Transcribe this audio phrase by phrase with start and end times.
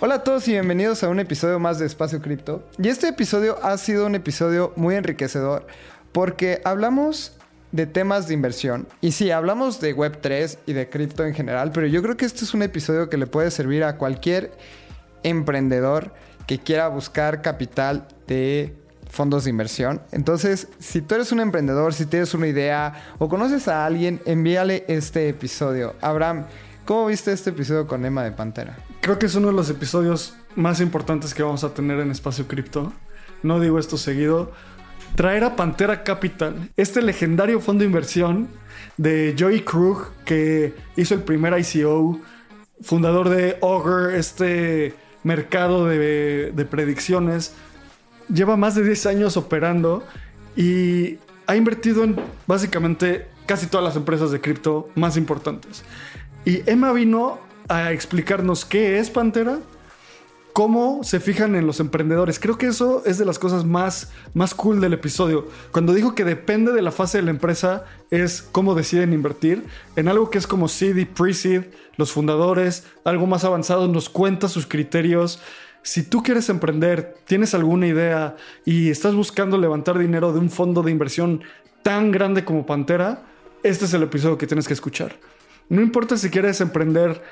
[0.00, 2.62] Hola a todos y bienvenidos a un episodio más de Espacio Cripto.
[2.80, 5.66] Y este episodio ha sido un episodio muy enriquecedor
[6.12, 7.32] porque hablamos
[7.72, 8.86] de temas de inversión.
[9.00, 12.44] Y sí, hablamos de Web3 y de cripto en general, pero yo creo que este
[12.44, 14.52] es un episodio que le puede servir a cualquier
[15.24, 16.12] emprendedor
[16.46, 18.76] que quiera buscar capital de
[19.10, 20.00] fondos de inversión.
[20.12, 24.84] Entonces, si tú eres un emprendedor, si tienes una idea o conoces a alguien, envíale
[24.86, 25.96] este episodio.
[26.00, 26.44] Abraham,
[26.84, 28.76] ¿cómo viste este episodio con Emma de Pantera?
[29.00, 32.46] Creo que es uno de los episodios más importantes que vamos a tener en Espacio
[32.46, 32.92] Cripto.
[33.42, 34.52] No digo esto seguido.
[35.14, 38.48] Traer a Pantera Capital, este legendario fondo de inversión
[38.96, 42.20] de Joey Krug, que hizo el primer ICO,
[42.82, 47.54] fundador de Augur, este mercado de, predicciones.
[48.32, 50.04] Lleva más de 10 años operando
[50.56, 55.82] y ha invertido en básicamente casi todas las empresas de cripto más importantes.
[56.44, 59.58] Y Emma vino a explicarnos qué es Pantera,
[60.52, 62.40] cómo se fijan en los emprendedores.
[62.40, 65.46] Creo que eso es de las cosas más, más cool del episodio.
[65.70, 69.64] Cuando dijo que depende de la fase de la empresa, es cómo deciden invertir
[69.94, 71.66] en algo que es como seed y pre-seed,
[71.96, 75.40] los fundadores, algo más avanzado, nos cuenta sus criterios.
[75.82, 80.82] Si tú quieres emprender, tienes alguna idea y estás buscando levantar dinero de un fondo
[80.82, 81.42] de inversión
[81.82, 83.22] tan grande como Pantera,
[83.62, 85.16] este es el episodio que tienes que escuchar.
[85.68, 87.22] No importa si quieres emprender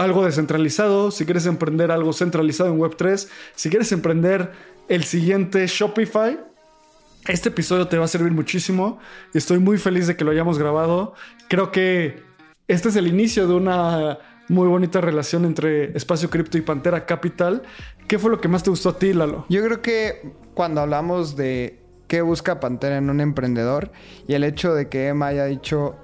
[0.00, 4.52] algo descentralizado, si quieres emprender algo centralizado en Web3, si quieres emprender
[4.88, 6.38] el siguiente Shopify,
[7.28, 8.98] este episodio te va a servir muchísimo.
[9.32, 11.14] Estoy muy feliz de que lo hayamos grabado.
[11.48, 12.22] Creo que
[12.66, 17.62] este es el inicio de una muy bonita relación entre Espacio Cripto y Pantera Capital.
[18.08, 19.46] ¿Qué fue lo que más te gustó a ti, Lalo?
[19.48, 23.92] Yo creo que cuando hablamos de qué busca Pantera en un emprendedor
[24.26, 25.96] y el hecho de que Emma haya dicho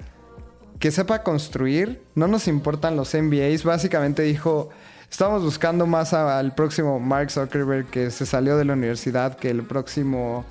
[0.78, 4.71] que sepa construir, no nos importan los MBAs, básicamente dijo,
[5.11, 9.65] estamos buscando más al próximo Mark Zuckerberg que se salió de la universidad que el
[9.65, 10.44] próximo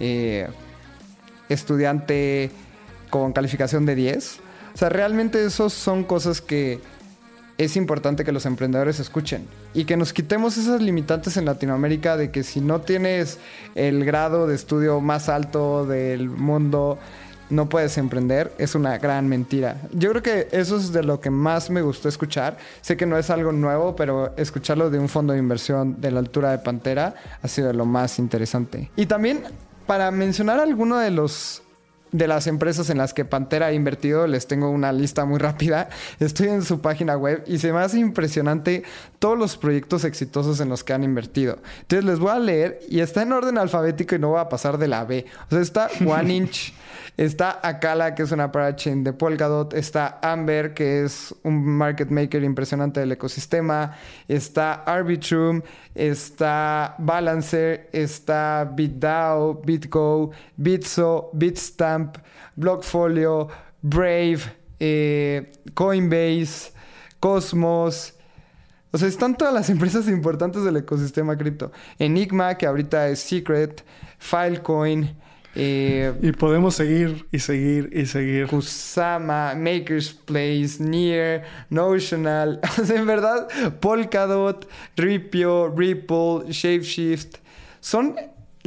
[0.00, 0.48] eh,
[1.48, 2.50] estudiante
[3.10, 4.40] con calificación de 10.
[4.74, 6.80] O sea, realmente esos son cosas que
[7.56, 12.30] es importante que los emprendedores escuchen y que nos quitemos esas limitantes en Latinoamérica de
[12.30, 13.38] que si no tienes
[13.74, 16.98] el grado de estudio más alto del mundo,
[17.50, 19.76] no puedes emprender, es una gran mentira.
[19.92, 22.58] Yo creo que eso es de lo que más me gustó escuchar.
[22.80, 26.20] Sé que no es algo nuevo, pero escucharlo de un fondo de inversión de la
[26.20, 28.90] altura de Pantera ha sido lo más interesante.
[28.96, 29.42] Y también
[29.86, 31.62] para mencionar alguno de los
[32.12, 35.88] de las empresas en las que Pantera ha invertido, les tengo una lista muy rápida.
[36.20, 38.82] Estoy en su página web y se me hace impresionante
[39.18, 41.58] todos los proyectos exitosos en los que han invertido.
[41.82, 44.78] Entonces les voy a leer y está en orden alfabético y no va a pasar
[44.78, 45.26] de la B.
[45.46, 46.72] O sea, está One Inch.
[47.18, 49.74] Está Akala, que es una parachain de Polkadot.
[49.74, 53.96] Está Amber, que es un market maker impresionante del ecosistema.
[54.28, 55.60] Está Arbitrum.
[55.96, 57.88] Está Balancer.
[57.92, 61.97] Está BitDAO, BitGo, Bitso, Bitstamp,
[62.56, 63.48] Blockfolio,
[63.82, 64.40] Brave,
[64.80, 66.72] eh, Coinbase,
[67.20, 68.14] Cosmos.
[68.90, 71.72] O sea, están todas las empresas importantes del ecosistema cripto.
[71.98, 73.84] Enigma, que ahorita es Secret,
[74.18, 75.16] Filecoin.
[75.54, 78.46] Eh, y podemos seguir y seguir y seguir.
[78.46, 82.60] Kusama, Maker's Place, Near, Notional.
[82.80, 83.48] O sea, en verdad,
[83.80, 87.38] Polkadot, Ripio, Ripple, Shapeshift.
[87.80, 88.14] Son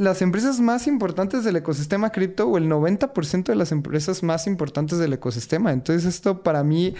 [0.02, 4.98] las empresas más importantes del ecosistema cripto o el 90% de las empresas más importantes
[4.98, 5.72] del ecosistema.
[5.72, 6.94] Entonces esto para mí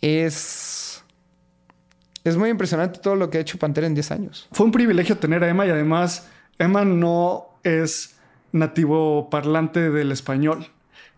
[0.00, 1.02] es...
[2.24, 4.48] Es muy impresionante todo lo que ha hecho Pantera en 10 años.
[4.50, 6.26] Fue un privilegio tener a Emma y además
[6.58, 8.16] Emma no es
[8.50, 10.66] nativo parlante del español.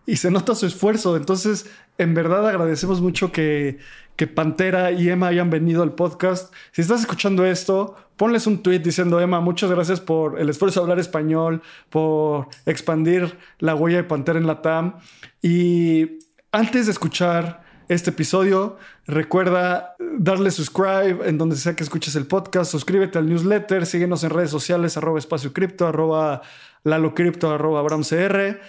[0.05, 1.17] Y se nota su esfuerzo.
[1.17, 1.65] Entonces,
[1.97, 3.79] en verdad agradecemos mucho que,
[4.19, 6.53] que Pantera y Emma hayan venido al podcast.
[6.73, 10.83] Si estás escuchando esto, ponles un tweet diciendo, Emma, muchas gracias por el esfuerzo de
[10.83, 14.95] hablar español, por expandir la huella de Pantera en la TAM.
[15.41, 16.19] Y
[16.51, 18.77] antes de escuchar este episodio.
[19.07, 22.69] Recuerda darle subscribe en donde sea que escuches el podcast.
[22.69, 23.85] Suscríbete al newsletter.
[23.85, 26.41] Síguenos en redes sociales, arroba espacio cripto, arroba
[26.83, 28.59] lalocripto, arroba abramcr.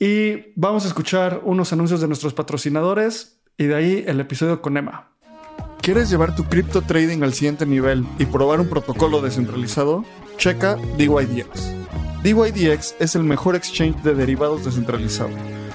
[0.00, 4.76] Y vamos a escuchar unos anuncios de nuestros patrocinadores y de ahí el episodio con
[4.76, 5.08] Emma.
[5.80, 10.04] ¿Quieres llevar tu cripto trading al siguiente nivel y probar un protocolo descentralizado?
[10.36, 11.72] Checa DYDX.
[12.22, 15.30] DYDX es el mejor exchange de derivados descentralizado,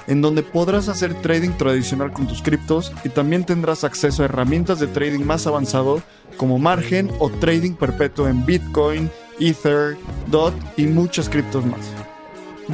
[0.06, 4.78] en donde podrás hacer trading tradicional con tus criptos y también tendrás acceso a herramientas
[4.78, 6.02] de trading más avanzado
[6.36, 9.96] como margen o trading perpetuo en Bitcoin, Ether,
[10.26, 12.01] DOT y muchas criptos más.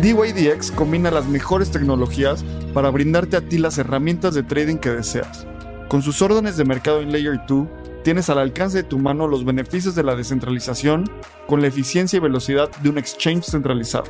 [0.01, 5.45] DYDX combina las mejores tecnologías para brindarte a ti las herramientas de trading que deseas.
[5.89, 7.67] Con sus órdenes de mercado en Layer 2,
[8.05, 11.11] tienes al alcance de tu mano los beneficios de la descentralización
[11.49, 14.05] con la eficiencia y velocidad de un exchange centralizado.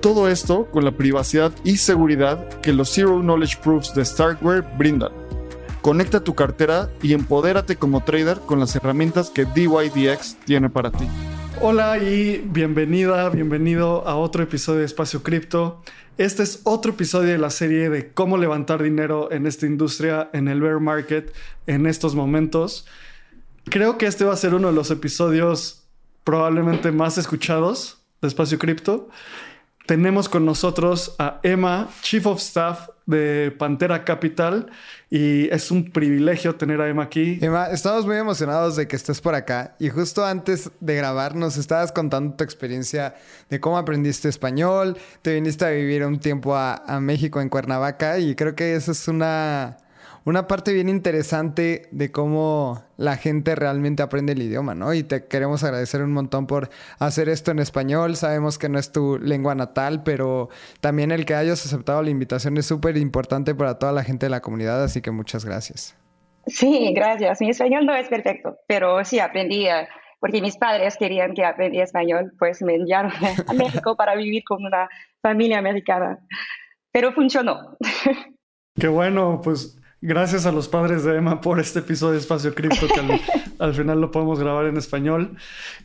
[0.00, 5.12] Todo esto con la privacidad y seguridad que los Zero Knowledge Proofs de Starkware brindan.
[5.82, 11.06] Conecta tu cartera y empodérate como trader con las herramientas que DYDX tiene para ti.
[11.60, 15.82] Hola y bienvenida, bienvenido a otro episodio de Espacio Cripto.
[16.18, 20.48] Este es otro episodio de la serie de cómo levantar dinero en esta industria, en
[20.48, 21.32] el bear market,
[21.66, 22.86] en estos momentos.
[23.64, 25.84] Creo que este va a ser uno de los episodios
[26.24, 29.08] probablemente más escuchados de Espacio Cripto.
[29.86, 34.70] Tenemos con nosotros a Emma, Chief of Staff de Pantera Capital
[35.10, 37.38] y es un privilegio tener a Emma aquí.
[37.42, 41.58] Emma, estamos muy emocionados de que estés por acá y justo antes de grabar nos
[41.58, 43.14] estabas contando tu experiencia
[43.50, 48.18] de cómo aprendiste español, te viniste a vivir un tiempo a, a México en Cuernavaca
[48.18, 49.76] y creo que eso es una
[50.24, 54.94] una parte bien interesante de cómo la gente realmente aprende el idioma, ¿no?
[54.94, 58.16] Y te queremos agradecer un montón por hacer esto en español.
[58.16, 60.48] Sabemos que no es tu lengua natal, pero
[60.80, 64.30] también el que hayas aceptado la invitación es súper importante para toda la gente de
[64.30, 65.96] la comunidad, así que muchas gracias.
[66.46, 67.40] Sí, gracias.
[67.40, 69.66] Mi español no es perfecto, pero sí aprendí,
[70.20, 73.12] porque mis padres querían que aprendiera español, pues me enviaron
[73.46, 74.88] a México para vivir con una
[75.20, 76.18] familia americana.
[76.92, 77.76] Pero funcionó.
[78.80, 82.86] Qué bueno, pues Gracias a los padres de Emma por este episodio de Espacio Cripto,
[82.88, 83.22] que
[83.58, 85.34] al, final lo podemos grabar en español.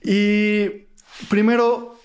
[0.04, 0.89] Y
[1.30, 1.95] primero,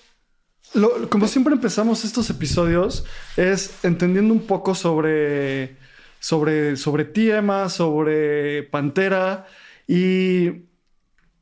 [1.09, 3.03] como siempre empezamos estos episodios,
[3.35, 5.75] es entendiendo un poco sobre,
[6.21, 9.45] sobre, sobre ti, Emma, sobre Pantera.
[9.85, 10.67] Y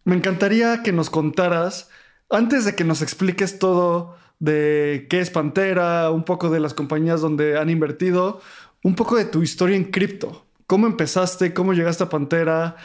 [0.05, 1.91] me encantaría que nos contaras,
[2.31, 7.21] antes de que nos expliques todo de qué es Pantera, un poco de las compañías
[7.21, 8.41] donde han invertido,
[8.81, 10.47] un poco de tu historia en cripto.
[10.73, 11.53] ¿Cómo empezaste?
[11.53, 12.75] ¿Cómo llegaste a Pantera?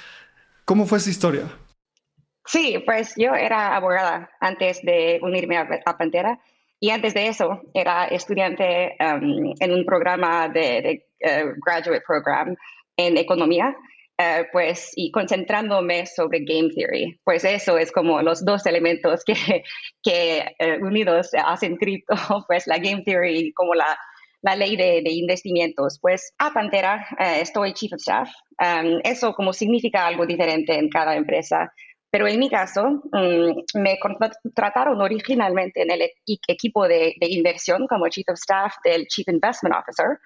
[0.67, 1.45] ¿Cómo fue esa historia?
[2.45, 6.39] Sí, pues yo era abogada antes de unirme a, Pantera
[6.79, 12.55] y antes de eso era estudiante um, en un programa de, uh, graduate program
[12.99, 13.75] en economía.
[14.19, 19.63] Uh, pues y concentrándome sobre game theory, pues eso es como los dos elementos que,
[20.03, 22.15] que uh, unidos hacen cripto,
[22.49, 23.99] pues la game theory como la
[24.43, 25.99] la ley de, investimientos.
[26.01, 28.31] Pues a Pantera eh, estoy Chief of Staff.
[28.61, 31.73] Um, eso como significa algo diferente en cada empresa.
[32.11, 36.13] Pero en mi caso, mm, me contrataron originalmente en el e-,
[36.47, 40.19] equipo de, inversión como Chief of Staff del Chief Investment Officer.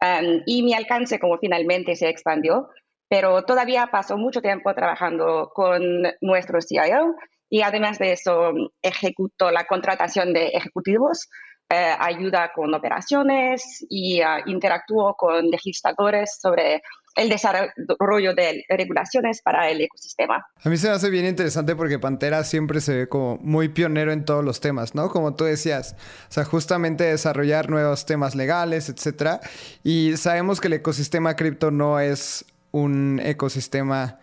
[0.00, 2.68] Um, y mi alcance como finalmente se expandió.
[3.08, 7.14] Pero todavía pasó mucho tiempo trabajando con nuestro CIO
[7.48, 11.28] y además de eso ejecutó la contratación de ejecutivos
[11.70, 16.82] eh, ayuda con operaciones y uh, interactúo con legisladores sobre
[17.14, 20.46] el desarrollo de regulaciones para el ecosistema.
[20.62, 24.12] A mí se me hace bien interesante porque Pantera siempre se ve como muy pionero
[24.12, 25.10] en todos los temas, ¿no?
[25.10, 25.94] Como tú decías,
[26.30, 29.40] o sea, justamente desarrollar nuevos temas legales, etcétera.
[29.82, 34.20] Y sabemos que el ecosistema cripto no es un ecosistema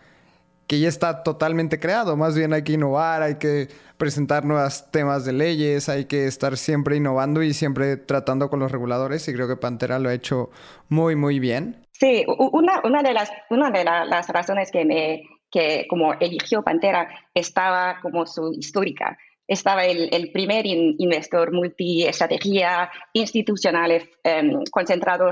[0.66, 2.16] que ya está totalmente creado.
[2.16, 6.56] Más bien hay que innovar, hay que presentar nuevos temas de leyes, hay que estar
[6.56, 10.50] siempre innovando y siempre tratando con los reguladores y creo que Pantera lo ha hecho
[10.88, 11.86] muy, muy bien.
[11.92, 17.08] Sí, una, una de, las, una de las razones que me que como eligió Pantera
[17.32, 19.16] estaba como su histórica.
[19.48, 23.92] Estaba el, el primer in, investor multiestrategia institucional
[24.24, 25.30] em, concentrado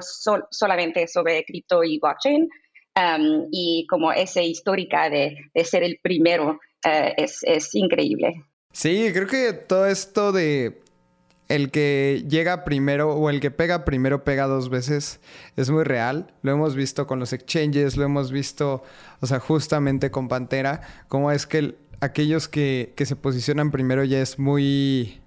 [0.51, 2.49] solamente sobre cripto y blockchain.
[3.51, 8.45] Y como esa histórica de, ser el primero uh, es, es, increíble.
[8.73, 10.81] Sí, creo que todo esto de
[11.49, 15.21] el que llega primero o el que pega primero pega dos veces
[15.57, 16.33] es muy real.
[16.43, 18.83] Lo hemos visto con los exchanges, lo hemos visto,
[19.21, 24.21] o sea, justamente con Pantera, cómo es que aquellos que, que se posicionan primero ya
[24.21, 25.21] es muy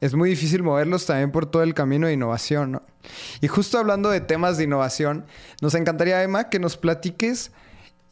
[0.00, 2.82] es muy difícil moverlos también por todo el camino de innovación, ¿no?
[3.40, 5.26] Y justo hablando de temas de innovación,
[5.60, 7.52] nos encantaría, Emma, que nos platiques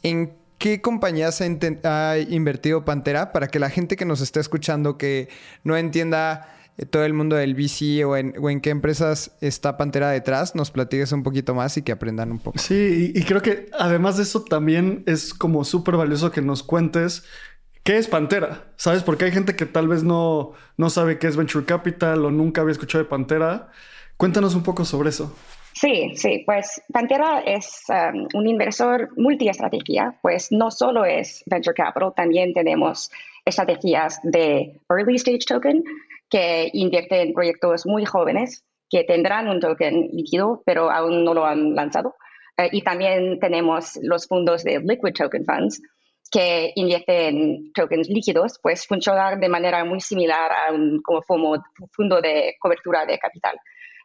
[0.03, 5.29] en qué compañías ha, invertido Pantera para que la gente que nos esté escuchando que
[5.63, 9.77] no entienda eh, todo el mundo del VC o en, o en qué empresas está
[9.77, 12.59] Pantera detrás, nos platiques un poquito más y que aprendan un poco.
[12.59, 16.61] Sí, y, y creo que además de eso también es como súper valioso que nos
[16.61, 17.23] cuentes
[17.83, 18.65] ¿Qué es Pantera?
[18.75, 19.03] ¿Sabes?
[19.03, 22.61] Porque hay gente que tal vez no, no sabe qué es Venture Capital o nunca
[22.61, 23.69] había escuchado de Pantera.
[24.17, 25.35] Cuéntanos un poco sobre eso.
[25.73, 32.13] Sí, sí, pues Pantera es um, un inversor multiestrategia, pues no solo es Venture Capital,
[32.15, 33.09] también tenemos
[33.45, 35.83] estrategias de Early Stage Token
[36.29, 41.45] que invierte en proyectos muy jóvenes que tendrán un token líquido, pero aún no lo
[41.45, 42.15] han lanzado.
[42.57, 45.81] Eh, y también tenemos los fondos de Liquid Token Funds,
[46.31, 52.55] que invierten tokens líquidos, pues funciona de manera muy similar a un como fondo de
[52.59, 53.59] cobertura de capital.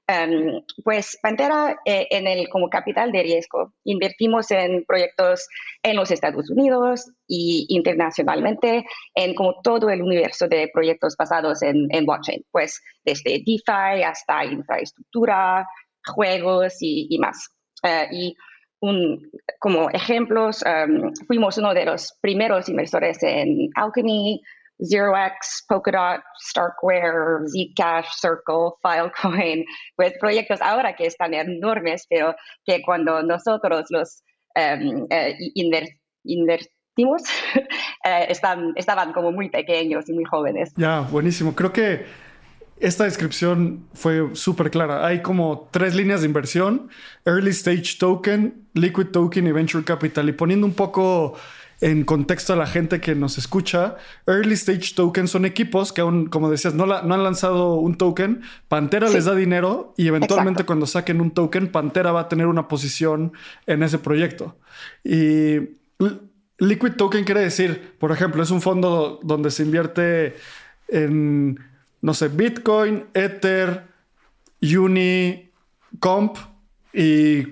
[0.07, 5.49] Em, pues Pantera, eh, en el como capital de riesgo, invertimos en proyectos
[5.83, 11.89] en los Estados Unidos y internacionalmente en como todo el universo de proyectos basados en,
[12.05, 15.67] blockchain, pues desde DeFi hasta infraestructura,
[16.07, 17.49] juegos y, más.
[17.83, 18.37] Eh, y
[19.59, 24.41] como ejemplos, um, fuimos uno de los primeros inversores en Alchemy,
[24.83, 29.65] ZeroX, Polkadot, Starkware, Zcash, Circle, Filecoin,
[29.97, 34.23] pues proyectos ahora que están enormes, pero que cuando nosotros los
[34.57, 37.23] um, eh, invertimos,
[38.05, 40.73] eh, están, estaban como muy pequeños y muy jóvenes.
[40.77, 41.55] Ya, buenísimo.
[41.55, 42.05] Creo que
[42.79, 45.07] esta descripción fue súper clara.
[45.07, 46.89] Hay como tres líneas de inversión,
[47.25, 50.29] Early Stage Token, Liquid Token y Venture Capital.
[50.29, 51.37] Y poniendo un poco
[51.81, 56.27] en contexto a la gente que nos escucha, Early Stage Token son equipos que aún,
[56.27, 60.87] como decías, no, no han lanzado un token, Pantera les da dinero y eventualmente cuando
[60.87, 63.33] saquen un token, Pantera va a tener una posición
[63.67, 64.57] en ese proyecto.
[65.03, 65.77] Y
[66.59, 70.37] Liquid Token quiere decir, por ejemplo, es un fondo donde se invierte
[70.89, 71.59] en
[72.05, 73.85] no sé, Bitcoin, Ether,
[74.61, 75.51] Uni,
[75.99, 76.37] Comp
[76.93, 77.47] y,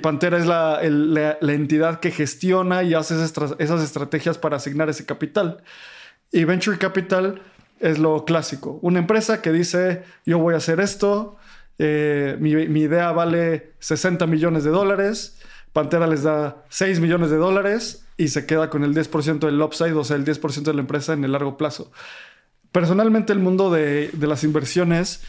[0.00, 5.62] Pantera es la, entidad que gestiona y hace esas, estrategias para asignar ese capital.
[6.32, 7.42] Y Venture Capital
[7.78, 8.78] es lo clásico.
[8.80, 11.36] Una empresa que dice, yo voy a hacer esto,
[11.76, 15.38] eh, mi, mi, idea vale 60 millones de dólares,
[15.74, 19.92] Pantera les da 6 millones de dólares y se queda con el 10% del upside,
[19.92, 21.92] o sea, el 10% de la empresa en el largo plazo.
[22.72, 25.22] Personalmente el mundo de, las inversiones,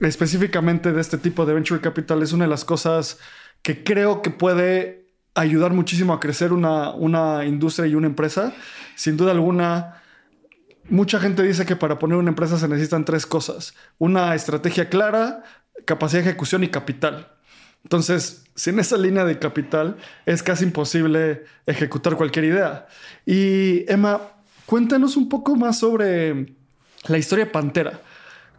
[0.00, 3.18] específicamente de este tipo de venture capital, es una de las cosas
[3.62, 8.52] que creo que puede ayudar muchísimo a crecer una, una industria y una empresa.
[8.96, 10.02] Sin duda alguna,
[10.88, 13.74] mucha gente dice que para poner una empresa se necesitan tres cosas.
[13.98, 15.44] Una estrategia clara,
[15.84, 17.28] capacidad de ejecución y capital.
[17.84, 19.96] Entonces, sin esa línea de capital
[20.26, 22.86] es casi imposible ejecutar cualquier idea.
[23.24, 24.20] Y Emma,
[24.66, 26.56] cuéntanos un poco más sobre
[27.06, 28.00] la historia de Pantera.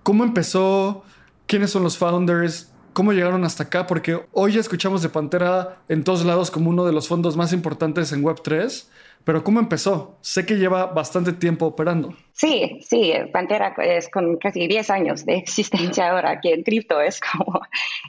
[0.03, 1.03] ¿Cómo empezó?
[1.45, 2.71] ¿Quiénes son los founders?
[2.93, 3.87] ¿Cómo llegaron hasta acá?
[3.87, 7.53] Porque hoy ya escuchamos de Pantera en todos lados como uno de los fondos más
[7.53, 8.87] importantes en Web3.
[9.23, 10.17] Pero ¿cómo empezó?
[10.21, 12.13] Sé que lleva bastante tiempo operando.
[12.33, 17.21] Sí, sí, Pantera es con casi 10 años de existencia ahora, que en cripto es
[17.21, 17.61] como,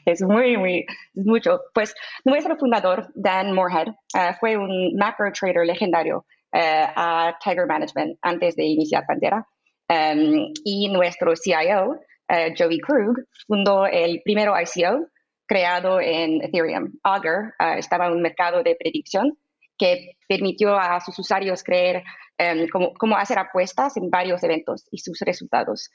[0.05, 1.61] es muy, muy, mucho.
[1.73, 8.19] Pues nuestro fundador, Dan Moorhead, eh, fue un macro trader legendario eh, a Tiger Management
[8.23, 9.47] antes de iniciar Pantera.
[9.89, 15.09] Em, y nuestro CIO, eh, Joey Krug, fundó el primero ICO
[15.47, 16.93] creado en Ethereum.
[17.03, 19.37] Augur eh, estaba en un mercado de predicción
[19.77, 22.03] que permitió a sus usuarios creer
[22.39, 25.91] em, cómo, hacer apuestas en varios eventos y sus resultados.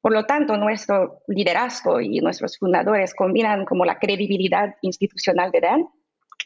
[0.00, 5.88] Por lo tanto, nuestro liderazgo y nuestros fundadores combinan como la credibilidad institucional de Dan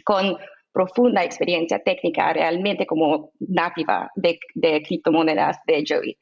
[0.04, 0.38] con
[0.79, 6.17] profunda experiencia técnica realmente como nativa de, de criptomonedas de Joey.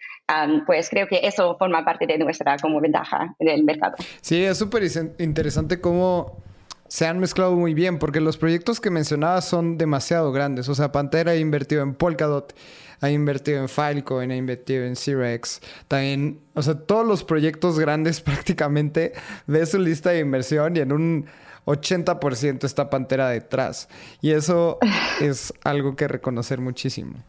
[0.65, 3.97] pues creo que eso forma parte de nuestra como ventaja del mercado.
[4.23, 4.85] Sí, es súper
[5.19, 6.43] interesante cómo
[6.89, 10.71] se han mezclado muy bien, porque los proyectos que mencionabas son demasiado grandes.
[10.71, 12.55] O sea, Pantera ha invertido en Polkadot,
[13.03, 15.61] ha invertido en Filecoin, ha invertido en Cirex.
[15.87, 19.13] También, o sea, todos los proyectos grandes prácticamente
[19.47, 21.27] ves su lista de inversión y en un
[21.66, 23.88] 80% está Pantera detrás.
[24.20, 24.78] Y eso
[25.20, 27.23] es algo que reconocer muchísimo.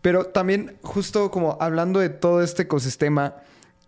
[0.00, 3.36] Pero también, justo como hablando de todo este ecosistema,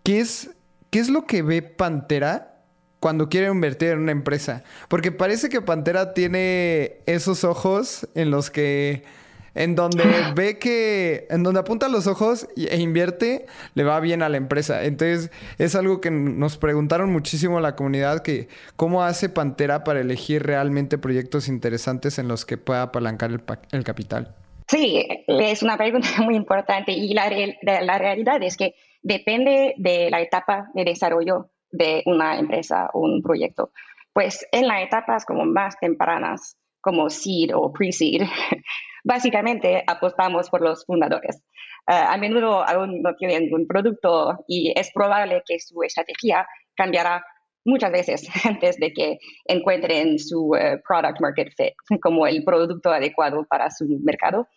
[0.03, 0.49] ¿qué es,
[0.89, 2.63] qué es lo que ve Pantera
[2.99, 4.63] cuando quiere invertir en una empresa?
[4.87, 9.03] Porque parece que Pantera tiene esos ojos en los que
[9.57, 10.03] en donde
[10.35, 14.83] ve que, en donde apunta los ojos e invierte, le va bien a la empresa.
[14.83, 20.43] Entonces, es algo que nos preguntaron muchísimo la comunidad, que cómo hace Pantera para elegir
[20.43, 24.35] realmente proyectos interesantes en los que pueda apalancar el, capital.
[24.67, 27.29] Sí, es una pregunta muy importante y la,
[27.61, 33.21] la realidad es que depende de la etapa de desarrollo de una empresa o un
[33.21, 33.71] proyecto.
[34.13, 38.21] Pues en las etapas como más tempranas, como seed o pre-seed,
[39.03, 41.37] básicamente apostamos por los fundadores.
[41.89, 47.23] Eh, a menudo aún no tienen un producto y es probable que su estrategia cambiará
[47.63, 53.45] muchas veces antes de que encuentren su eh, product market fit como el producto adecuado
[53.49, 54.47] para su mercado.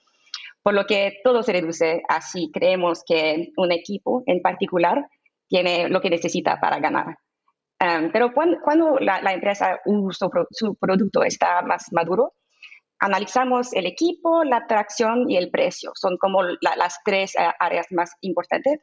[0.62, 5.06] Por lo que todo se reduce así creemos que un equipo en particular
[5.48, 7.16] tiene lo que necesita para ganar.
[7.80, 12.34] Um, pero cuando, la, empresa o su, producto está más maduro,
[12.98, 15.92] analizamos el equipo, la atracción y el precio.
[15.94, 18.80] Son como las tres eh, áreas más importantes.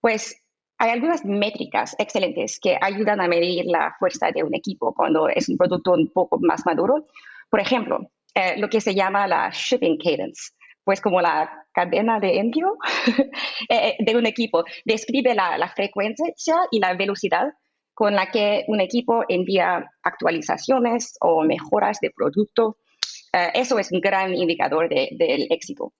[0.00, 0.42] Pues
[0.78, 5.46] hay algunas métricas excelentes que ayudan a medir la fuerza de un equipo cuando es
[5.50, 7.06] un producto un poco más maduro.
[7.50, 12.38] Por ejemplo, eh, lo que se llama la shipping cadence, pues como la cadena de
[12.38, 12.78] envío
[13.68, 14.64] eh, de un equipo.
[14.86, 17.52] Describe la, frecuencia y la velocidad
[18.00, 22.78] con la que un equipo envía actualizaciones o mejoras de producto.
[23.30, 25.92] Eh, eso es un gran indicador del éxito.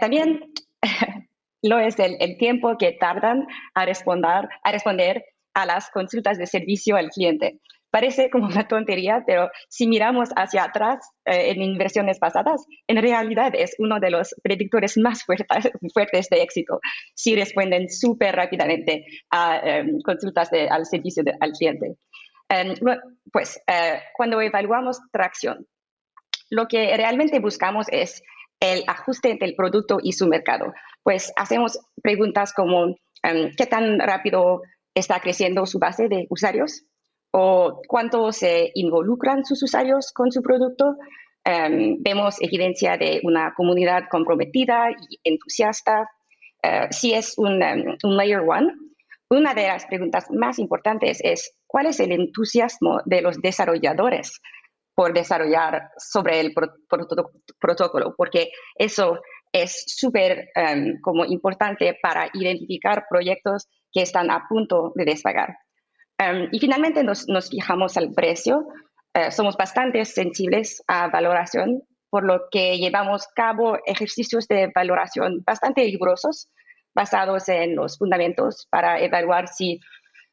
[0.00, 0.50] también
[1.62, 7.60] lo es el, tiempo que tardan a responder a las consultas de servicio al cliente.
[7.90, 13.52] Parece como una tontería, pero si miramos hacia atrás eh, en inversiones pasadas, en realidad
[13.54, 16.80] es uno de los predictores más fuertes, fuertes de éxito
[17.14, 21.96] si responden súper rápidamente a em, consultas de, al servicio al cliente.
[22.48, 22.74] Em,
[23.32, 25.66] pues eh, cuando evaluamos tracción,
[26.50, 28.22] lo que realmente buscamos es
[28.60, 30.72] el ajuste entre el producto y su mercado.
[31.02, 34.62] Pues hacemos preguntas como em, qué tan rápido
[34.94, 36.84] está creciendo su base de usuarios
[37.32, 40.96] o cuánto se involucran sus usuarios con su producto.
[41.44, 46.10] Em, vemos evidencia de una comunidad comprometida y entusiasta.
[46.62, 48.74] Eh, si es un, em, un layer one,
[49.30, 54.40] una de las preguntas más importantes es cuál es el entusiasmo de los desarrolladores
[54.94, 56.52] por desarrollar sobre el
[57.60, 59.20] protocolo, porque eso
[59.52, 65.56] es súper em, como importante para identificar proyectos que están a punto de despegar.
[66.20, 68.66] Em, y finalmente nos, fijamos al precio.
[69.14, 75.42] Eh, somos bastante sensibles a valoración, por lo que llevamos a cabo ejercicios de valoración
[75.44, 76.48] bastante rigurosos,
[76.94, 79.80] basados en los fundamentos para evaluar si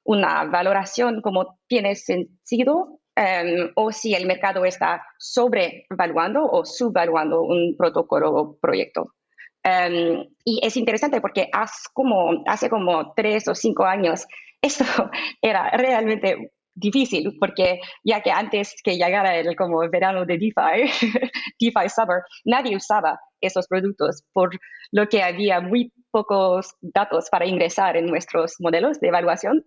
[0.03, 7.75] una valoración como tiene sentido Em, o si el mercado está sobrevaluando o subvaluando un
[7.75, 9.15] protocolo o proyecto.
[9.63, 14.27] Em, y es interesante porque hace como, hace como tres o cinco años
[14.61, 14.83] esto
[15.41, 20.91] era realmente difícil porque ya que antes que llegara el como verano de DeFi,
[21.59, 24.51] DeFi Summer, nadie usaba esos productos por
[24.91, 29.65] lo que había muy pocos datos para ingresar en nuestros modelos de evaluación.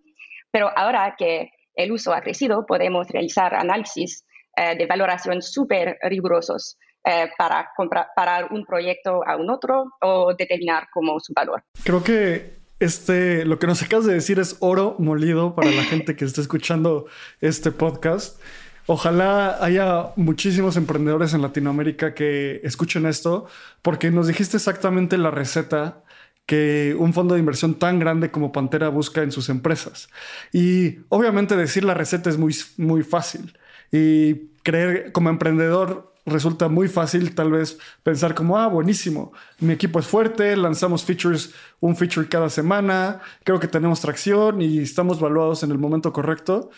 [0.51, 4.25] Pero ahora que el uso ha crecido, podemos realizar análisis
[4.55, 10.87] eh, de valoración súper rigurosos eh, para comparar un proyecto a un otro o determinar
[10.93, 11.63] como su valor.
[11.83, 16.15] Creo que este, lo que nos acabas de decir es oro molido para la gente
[16.15, 17.05] que está escuchando
[17.39, 18.41] este podcast.
[18.87, 23.45] Ojalá haya muchísimos emprendedores en Latinoamérica que escuchen esto,
[23.83, 26.03] porque nos dijiste exactamente la receta
[26.47, 30.09] que un fondo de inversión tan grande como Pantera busca en sus empresas.
[30.51, 33.57] Y obviamente decir la receta es muy, muy fácil.
[33.91, 39.99] Y creer como emprendedor resulta muy fácil tal vez pensar como, ah, buenísimo, mi equipo
[39.99, 45.63] es fuerte, lanzamos features, un feature cada semana, creo que tenemos tracción y estamos valuados
[45.63, 46.69] en el momento correcto.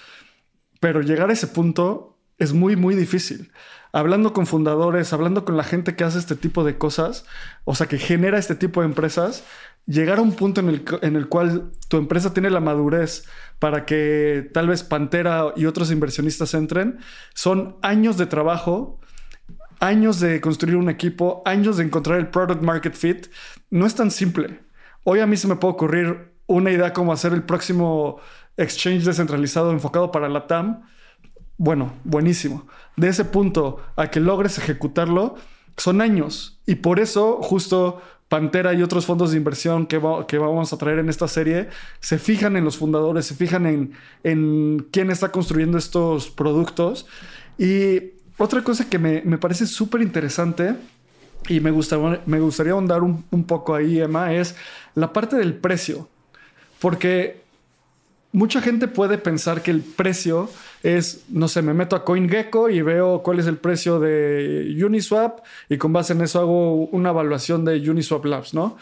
[0.80, 3.52] Pero llegar a ese punto es muy, muy difícil
[3.94, 7.26] hablando con fundadores, hablando con la gente que hace este tipo de cosas,
[7.64, 9.44] o sea, que genera este tipo de empresas,
[9.86, 13.26] llegar a un punto en el, en el cual tu empresa tiene la madurez
[13.60, 17.00] para que tal vez Pantera y otros inversionistas entren,
[17.36, 19.00] son años de trabajo,
[19.84, 23.28] años de construir un equipo, años de encontrar el product market fit.
[23.70, 24.60] No es tan simple.
[25.04, 28.20] Hoy a mí se me puede ocurrir una idea como hacer el próximo
[28.58, 30.84] exchange descentralizado enfocado para la TAM
[31.58, 32.68] bueno, buenísimo.
[32.98, 35.36] De ese punto a que logres ejecutarlo,
[35.78, 36.60] son años.
[36.66, 41.00] Y por eso, justo Pantera y otros fondos de inversión que, que vamos a traer
[41.00, 41.70] en esta serie
[42.00, 43.94] se fijan en los fundadores, se fijan en,
[44.24, 47.06] en quién está construyendo estos productos.
[47.60, 50.76] Y otra cosa que me, parece súper interesante
[51.48, 51.72] y me,
[52.26, 54.56] me gustaría ahondar un, un poco ahí, Emma, es
[54.96, 56.08] la parte del precio.
[56.80, 57.42] Porque
[58.32, 60.50] mucha gente puede pensar que el precio
[60.82, 65.40] es, no sé, me meto a CoinGecko y veo cuál es el precio de Uniswap
[65.70, 68.78] y con base en eso hago una evaluación de Uniswap Labs, ¿no?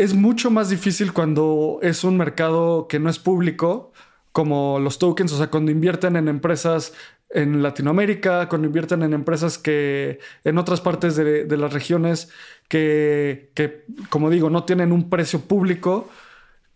[0.00, 3.92] es mucho más difícil cuando es un mercado que no es público,
[4.32, 6.94] como los tokens, o sea, cuando invierten en empresas
[7.30, 12.28] en Latinoamérica, cuando invierten en empresas que en otras partes de, las regiones
[12.68, 16.08] que, como digo, no tienen un precio público,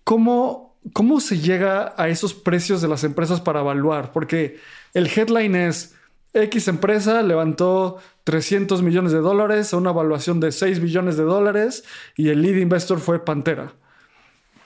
[0.05, 4.13] ¿cómo, ¿cómo se llega a esos precios de las empresas para evaluar?
[4.13, 4.59] Porque
[4.93, 5.95] el headline es
[6.35, 11.85] X empresa levantó 300 millones de dólares a una evaluación de 6 billones de dólares
[12.17, 13.73] y el lead investor fue Pantera.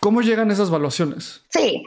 [0.01, 1.45] ¿Cómo llegan esas valuaciones?
[1.51, 1.85] Sí,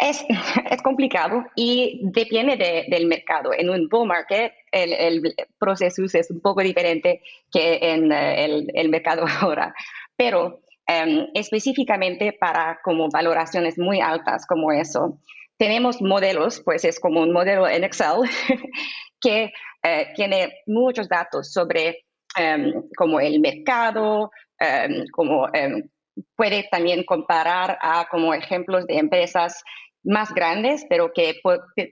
[0.00, 0.24] es,
[0.70, 2.56] es complicado y depende
[2.88, 3.52] del mercado.
[3.56, 9.24] En un bull market, el, proceso es un poco diferente que en eh, el, mercado
[9.40, 9.74] ahora.
[10.16, 15.20] Pero em, específicamente para como valoraciones muy altas como eso,
[15.56, 18.22] tenemos modelos, pues es como un modelo en Excel
[19.20, 22.04] que eh, tiene muchos datos sobre
[22.36, 25.46] em, como el mercado, em, como
[26.36, 29.62] puede también comparar a como ejemplos de empresas
[30.02, 31.34] más grandes, pero que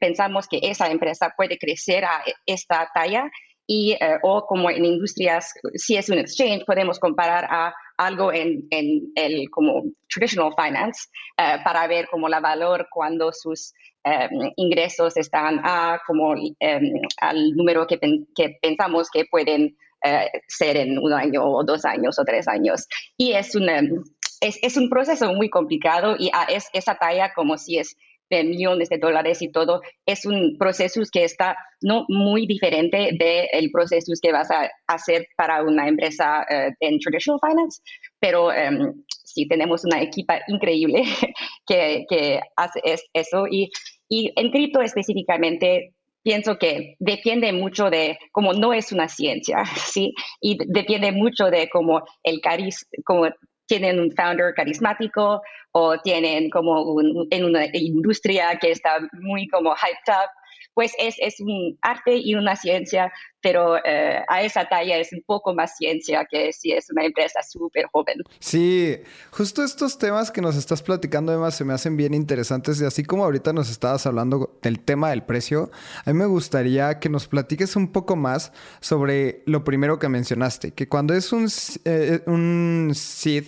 [0.01, 3.31] pensamos que esa empresa puede crecer a esta talla
[3.71, 8.67] y eh, o como en industrias, si es un exchange, podemos comparar a algo en,
[8.71, 15.19] en el como traditional finance eh, para ver como la valor cuando sus em, ingresos
[15.19, 17.99] están a como em, al número que,
[18.35, 22.87] que, pensamos que pueden eh, ser en un año o dos años o tres años.
[23.19, 24.03] Y es un, em,
[24.41, 27.97] es, es un proceso muy complicado y a es, esa talla como si es
[28.31, 33.71] de millones de dólares y todo, es un proceso que está no muy diferente del
[33.71, 37.81] proceso que vas a hacer para una empresa eh, en traditional finance,
[38.19, 41.05] pero um, sí tenemos una equipa increíble
[41.67, 42.81] que, que hace
[43.13, 43.71] eso y,
[44.09, 50.13] y en cripto específicamente pienso que depende mucho de cómo no es una ciencia, ¿sí?
[50.41, 53.27] Y depende mucho de cómo el cariz, como
[53.69, 57.01] tienen un founder carismático o tienen como
[57.31, 60.31] en una industria que está muy como hyped up,
[60.79, 65.25] pues es, es un arte y una ciencia, pero eh, a esa talla es un
[65.27, 68.19] poco más ciencia que si es una empresa súper joven.
[68.39, 68.97] Sí,
[69.33, 73.03] justo estos temas que nos estás platicando, Emma, se me hacen bien interesantes y así
[73.03, 75.73] como ahorita nos estabas hablando del tema del precio,
[76.05, 80.75] a mí me gustaría que nos platiques un poco más sobre lo primero que mencionaste,
[80.75, 81.49] que cuando es un,
[81.87, 83.47] eh, un seed,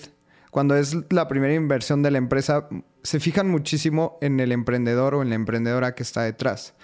[0.50, 2.68] cuando es la primera inversión de la empresa,
[3.04, 6.74] se fijan muchísimo en el emprendedor o en la emprendedora que está detrás.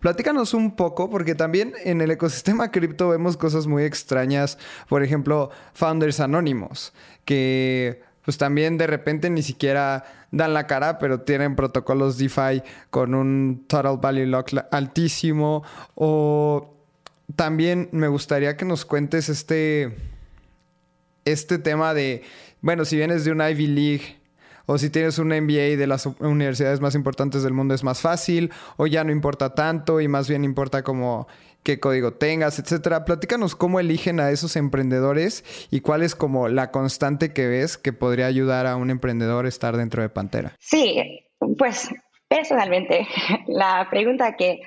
[0.00, 4.58] Platícanos un poco, porque también en el ecosistema cripto vemos cosas muy extrañas.
[4.88, 6.92] Por ejemplo, founders anónimos,
[7.24, 13.14] que pues también de repente ni siquiera dan la cara, pero tienen protocolos DeFi con
[13.14, 15.62] un total value lock altísimo.
[15.94, 16.74] O
[17.36, 19.96] también me gustaría que nos cuentes este,
[21.24, 22.24] este tema de
[22.66, 24.16] bueno, si vienes de una Ivy League
[24.66, 28.52] o si tienes un MBA de las universidades más importantes del mundo es más fácil
[28.76, 31.26] o ya no importa tanto y más bien importa como
[31.66, 33.04] qué código tengas, etcétera.
[33.04, 37.92] Platícanos cómo eligen a esos emprendedores y cuál es como la constante que ves que
[37.92, 40.54] podría ayudar a un emprendedor a estar dentro de Pantera.
[40.60, 41.26] Sí,
[41.58, 41.90] pues
[42.28, 43.08] personalmente
[43.48, 44.60] la pregunta que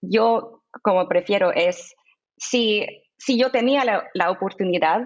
[0.00, 1.94] yo como prefiero es
[2.38, 2.86] si,
[3.18, 5.02] si yo tenía la, oportunidad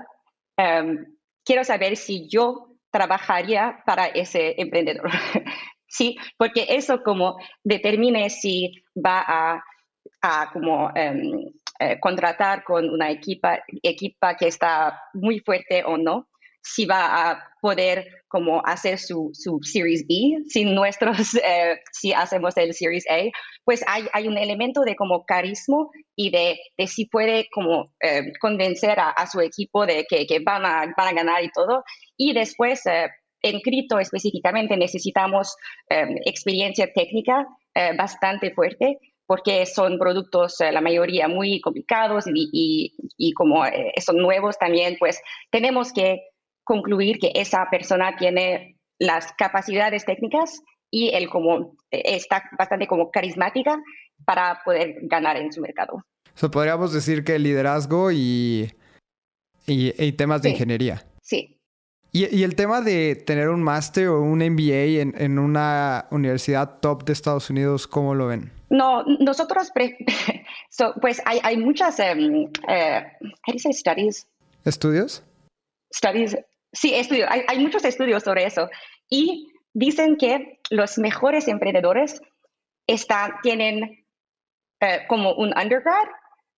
[0.57, 1.05] em,
[1.45, 5.11] quiero saber si yo trabajaría para ese emprendedor.
[5.87, 9.63] sí, porque eso como determine si va
[10.23, 16.29] a, como em, eh, contratar con una equipa, equipa que está muy fuerte o no
[16.63, 22.57] si va a poder como hacer su, su Series B sin nuestros, eh, si hacemos
[22.57, 23.23] el Series A,
[23.65, 28.33] pues hay, hay, un elemento de como carisma y de, de si puede como eh,
[28.41, 31.83] convencer a, su equipo de que, que, van, a, van a ganar y todo.
[32.21, 33.09] Y después, eh,
[33.43, 35.57] en cripto específicamente, necesitamos
[36.27, 37.47] experiencia técnica
[37.97, 43.65] bastante fuerte porque son productos, la mayoría muy complicados y, y, y como
[43.99, 46.21] son nuevos también, pues tenemos que
[46.65, 53.81] concluir que esa persona tiene las capacidades técnicas y el como está bastante como carismática
[54.25, 56.05] para poder ganar en su mercado.
[56.53, 58.71] podríamos decir que liderazgo y,
[59.67, 61.03] y, temas de ingeniería.
[61.23, 61.60] Sí.
[62.13, 67.13] Y, el tema de tener un máster o un MBA en, una universidad top de
[67.13, 68.51] Estados Unidos, ¿cómo lo ven?
[68.69, 69.71] No, nosotros,
[71.01, 74.27] pues hay, hay muchas, um, uh, studies?
[74.65, 75.23] ¿Estudios?
[75.95, 76.37] Studies,
[76.73, 77.27] Sí, estudio.
[77.29, 78.69] Hay, muchos estudios sobre eso.
[79.09, 82.23] Y dicen que los mejores emprendedores
[82.87, 84.05] están, tienen
[84.81, 86.07] eh, como un undergrad,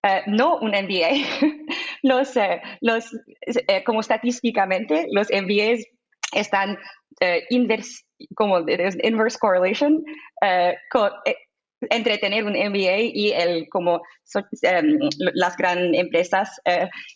[0.03, 1.09] eh, no un MBA.
[2.03, 3.09] los, eh, los,
[3.85, 5.83] como estadísticamente, los MBAs
[6.33, 6.77] están
[8.35, 10.03] como inverse correlation
[11.89, 14.01] entre tener un MBA y el como
[14.61, 16.59] em, las grandes empresas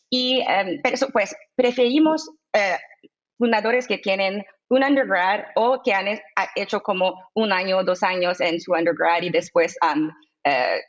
[0.10, 2.30] y em, pero pues preferimos
[3.38, 6.19] fundadores que tienen un undergrad o que han
[6.56, 10.12] hecho como un año o dos años en su undergrad y después han
[10.43, 10.80] eh,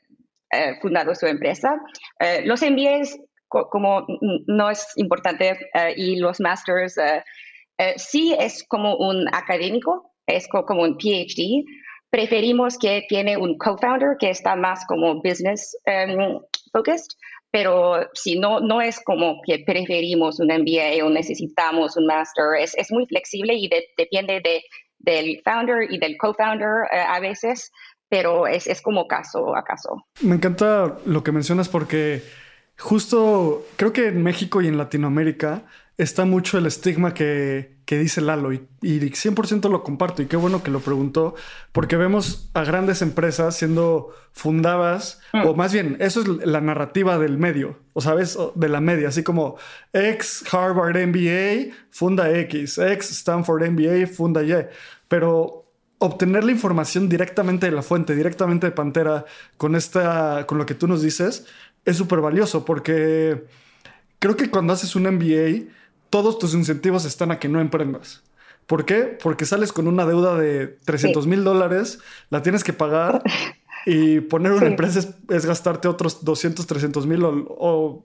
[0.52, 1.80] eh, fundado su empresa.
[2.18, 3.16] Eh, los MBAs
[3.48, 4.06] como
[4.46, 5.58] no es importante
[5.96, 6.96] y los masters
[7.96, 11.64] sí es como un académico, es como un PhD.
[12.10, 16.40] Preferimos que tiene un co-founder que está más como business um,
[16.72, 17.08] focused
[17.50, 22.74] pero si no, no es como que preferimos un MBA o necesitamos un master, es,
[22.76, 24.62] es muy flexible y depende de,
[24.98, 27.70] del founder y del co-founder eh, a veces,
[28.08, 30.04] pero es, es como caso a caso.
[30.20, 32.22] Me encanta lo que mencionas porque
[32.78, 35.64] justo creo que en México y en Latinoamérica
[35.98, 40.22] está mucho el estigma que, dice Lalo y, y, 100% lo comparto.
[40.22, 41.34] Y qué bueno que lo preguntó
[41.72, 45.46] porque vemos a grandes empresas siendo fundadas mm.
[45.46, 49.24] o más bien eso es la narrativa del medio o sabes de la media así
[49.24, 49.56] como
[49.92, 54.68] ex Harvard MBA funda X ex Stanford MBA funda Y.
[55.08, 55.64] Pero
[55.98, 59.24] obtener la información directamente de la fuente directamente de Pantera
[59.56, 61.46] con esta con lo que tú nos dices
[61.88, 63.44] es súper valioso porque
[64.18, 65.72] creo que cuando haces un MBA
[66.10, 68.22] todos tus incentivos están a que no emprendas.
[68.66, 69.16] ¿Por qué?
[69.22, 73.22] Porque sales con una deuda de 300 mil dólares, la tienes que pagar
[73.86, 78.04] y poner una empresa es, gastarte otros 200, 300 mil o,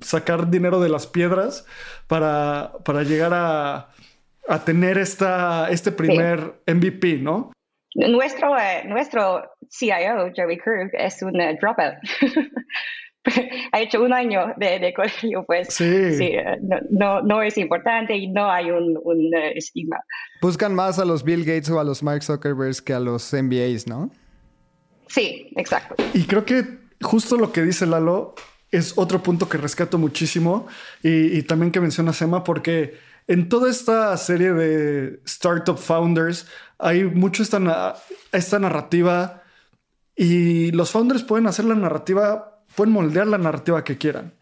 [0.00, 1.66] sacar dinero de las piedras
[2.06, 3.90] para, para llegar a,
[4.64, 7.52] tener esta, este primer MVP, ¿no?
[7.94, 11.96] Nuestro, eh, nuestro CIO, Jerry Krug, es un eh, dropout.
[13.72, 15.84] ha hecho un año de, colegio, pues sí.
[15.84, 16.58] Eh,
[16.90, 18.96] no, no, es importante y no hay un,
[19.34, 19.98] eh, estigma.
[20.40, 23.86] Buscan más a los Bill Gates o a los Mark Zuckerberg que a los MBAs,
[23.86, 24.10] ¿no?
[25.08, 25.94] Sí, exacto.
[26.14, 26.64] Y creo que
[27.00, 28.34] justo lo que dice Lalo
[28.70, 30.66] es otro punto que rescato muchísimo
[31.02, 36.46] y, también que menciona Sema porque en toda esta serie de startup founders
[36.78, 37.96] hay mucho esta,
[38.32, 39.42] esta narrativa
[40.14, 44.34] y los founders pueden hacer la narrativa pueden moldear la narrativa que quieran.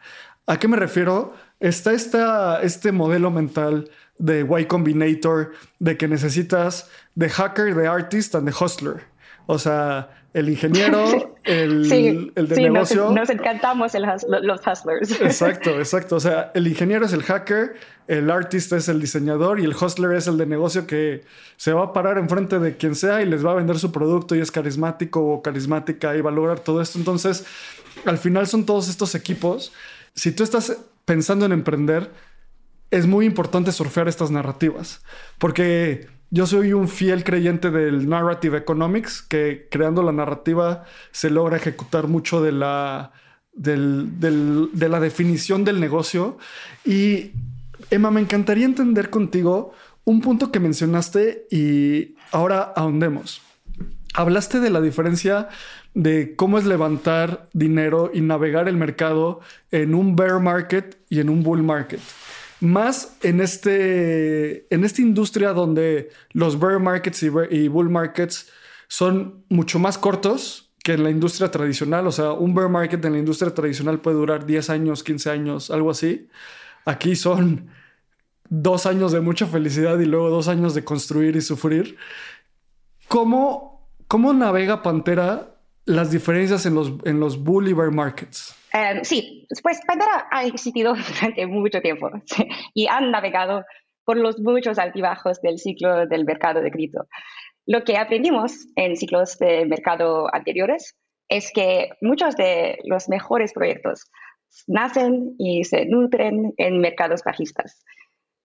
[0.47, 1.33] ¿A qué me refiero?
[1.59, 8.47] Está este modelo mental de Y Combinator de que necesitas de hacker, de artist and
[8.47, 9.05] de hustler.
[9.47, 13.11] O sea, el ingeniero, el, el de negocio.
[13.11, 15.11] Nos, encantamos los hustlers.
[15.21, 16.17] Exacto, exacto.
[16.17, 17.77] O sea, el ingeniero es el hacker,
[18.09, 21.25] el artist es el diseñador y el hustler es el de negocio que
[21.57, 24.35] se va a parar enfrente de quien sea y les va a vender su producto
[24.35, 26.99] y es carismático o carismática y va a lograr todo esto.
[26.99, 27.47] Entonces,
[28.05, 29.73] al final son todos estos equipos.
[30.15, 32.11] Si tú estás pensando en emprender,
[32.91, 35.03] es muy importante surfear estas narrativas,
[35.39, 41.57] porque yo soy un fiel creyente del narrative economics, que creando la narrativa se logra
[41.57, 43.13] ejecutar mucho de la,
[43.53, 46.39] de la definición del negocio.
[46.85, 47.33] Y
[47.91, 49.73] Emma, me encantaría entender contigo
[50.05, 53.43] un punto que mencionaste y ahora ahondemos.
[54.15, 55.49] Hablaste de la diferencia
[55.95, 61.29] de cómo es levantar dinero y navegar el mercado en un bear market y en
[61.29, 62.01] un bull market.
[62.61, 68.51] Más en, este, en esta industria donde los bear markets y, bull markets
[68.89, 72.07] son mucho más cortos que en la industria tradicional.
[72.07, 75.71] O sea, un bear market en la industria tradicional puede durar 10 años, 15 años,
[75.71, 76.29] algo así.
[76.85, 77.69] Aquí son
[78.49, 81.97] dos años de mucha felicidad y luego dos años de construir y sufrir.
[83.09, 85.56] ¿Cómo, cómo navega Pantera
[85.87, 88.55] las diferencias en los, en los bull markets?
[88.73, 92.11] Em, sí, pues Pandora ha existido durante mucho tiempo
[92.75, 93.65] y han navegado
[94.05, 97.07] por los muchos altibajos del ciclo del mercado de cripto.
[97.67, 100.95] Lo que aprendimos en ciclos de mercado anteriores
[101.29, 104.05] es que muchos de los mejores proyectos
[104.69, 107.83] nacen y se nutren en mercados bajistas.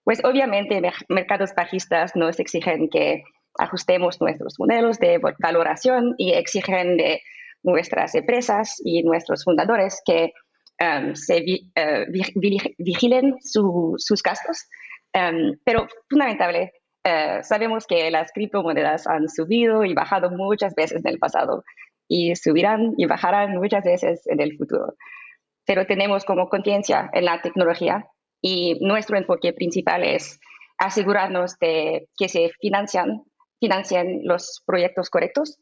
[0.04, 3.24] Pues obviamente mercados bajistas nos exigen que
[3.58, 7.22] ajustemos nuestros modelos de valoración y exigen de
[7.64, 10.34] nuestras empresas y nuestros fundadores que
[10.80, 11.38] um, se
[11.76, 12.06] eh,
[12.78, 14.68] vigilen sus gastos.
[15.14, 16.74] Um, pero fundamentalmente,
[17.06, 21.64] uh, sabemos que las criptomonedas han subido y bajado muchas veces en el pasado
[22.08, 24.96] y subirán y bajarán muchas veces en el futuro.
[25.66, 28.06] Pero tenemos como conciencia en la tecnología
[28.42, 30.40] y nuestro enfoque principal es
[30.78, 33.24] asegurarnos de que se financian
[33.62, 35.60] financien los proyectos correctos,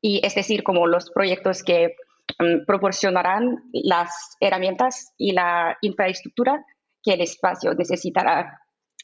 [0.00, 1.96] y es decir, como los proyectos que
[2.38, 6.64] mm, proporcionarán las herramientas y la infraestructura
[7.02, 8.60] que el espacio necesitará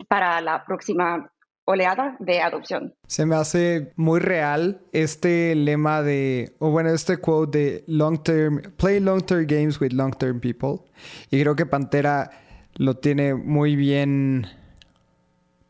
[0.09, 1.31] para la próxima
[1.67, 2.95] oleada de adopción.
[3.07, 8.61] Se me hace muy real este lema de, o bueno, este quote de long term,
[8.77, 10.85] play long term games with long term people.
[11.31, 12.31] Y creo que Pantera
[12.75, 14.47] lo tiene muy bien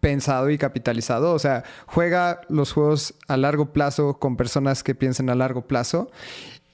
[0.04, 1.32] pensado y capitalizado.
[1.32, 6.10] O sea, juega los juegos a largo plazo con personas que piensen a largo plazo.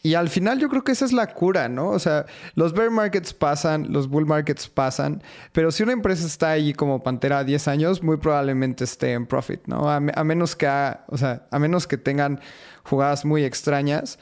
[0.02, 1.90] Y al final yo creo que esa es la cura, ¿no?
[1.90, 6.50] O sea, los bear markets pasan, los bull markets pasan, pero si una empresa está
[6.50, 9.88] ahí como Pantera 10 años, muy probablemente esté en profit, ¿no?
[9.88, 10.66] A, menos que,
[11.06, 12.40] o sea, a menos que tengan
[12.82, 14.18] jugadas muy extrañas,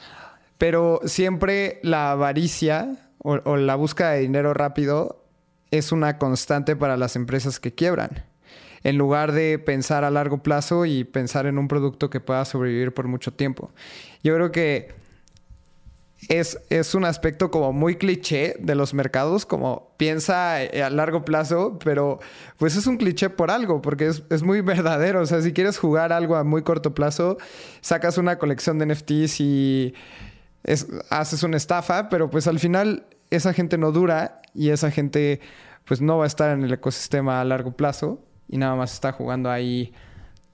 [0.59, 5.25] pero siempre la avaricia o, o la búsqueda de dinero rápido
[5.71, 8.28] es una constante para las empresas que quiebran
[8.83, 12.93] en lugar de pensar a largo plazo y pensar en un producto que pueda sobrevivir
[12.93, 13.71] por mucho tiempo.
[14.23, 14.99] Yo creo que
[16.27, 21.23] es, es, un aspecto como muy cliché de los mercados, como piensa eh, a largo
[21.23, 22.19] plazo, pero
[22.57, 25.21] pues es un cliché por algo, porque es, es, muy verdadero.
[25.21, 27.37] O sea, si quieres jugar algo a muy corto plazo,
[27.79, 29.93] sacas una colección de NFTs y
[31.09, 35.39] haces una estafa, pero pues al final esa gente no dura y esa gente
[35.85, 39.11] pues no va a estar en el ecosistema a largo plazo y nada más está
[39.11, 39.93] jugando ahí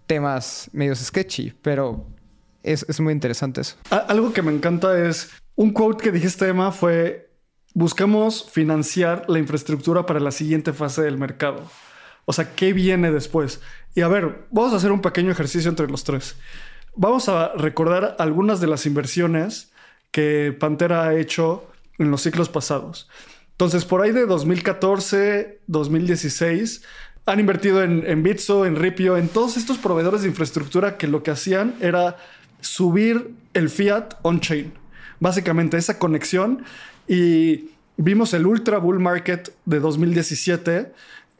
[0.05, 2.05] temas medios sketchy, pero
[2.61, 3.77] es, es muy interesante eso.
[3.89, 7.31] Algo que me encanta es un quote que dijiste, Emma, fue,
[7.73, 11.63] buscamos financiar la infraestructura para la siguiente fase del mercado.
[12.25, 13.61] O sea, ¿qué viene después?
[13.93, 16.35] Y a ver, vamos a hacer un pequeño ejercicio entre los tres.
[16.95, 19.71] Vamos a recordar algunas de las inversiones
[20.11, 23.09] que Pantera ha hecho en los ciclos pasados.
[23.51, 26.83] Entonces, por ahí de 2014, 2016,
[27.25, 31.31] han invertido en, Bitso, en Ripio, en todos estos proveedores de infraestructura que lo que
[31.31, 32.17] hacían era
[32.61, 34.73] subir el fiat on-chain
[35.19, 36.63] básicamente esa conexión
[37.07, 40.91] y vimos el Ultra Bull Market de 2017,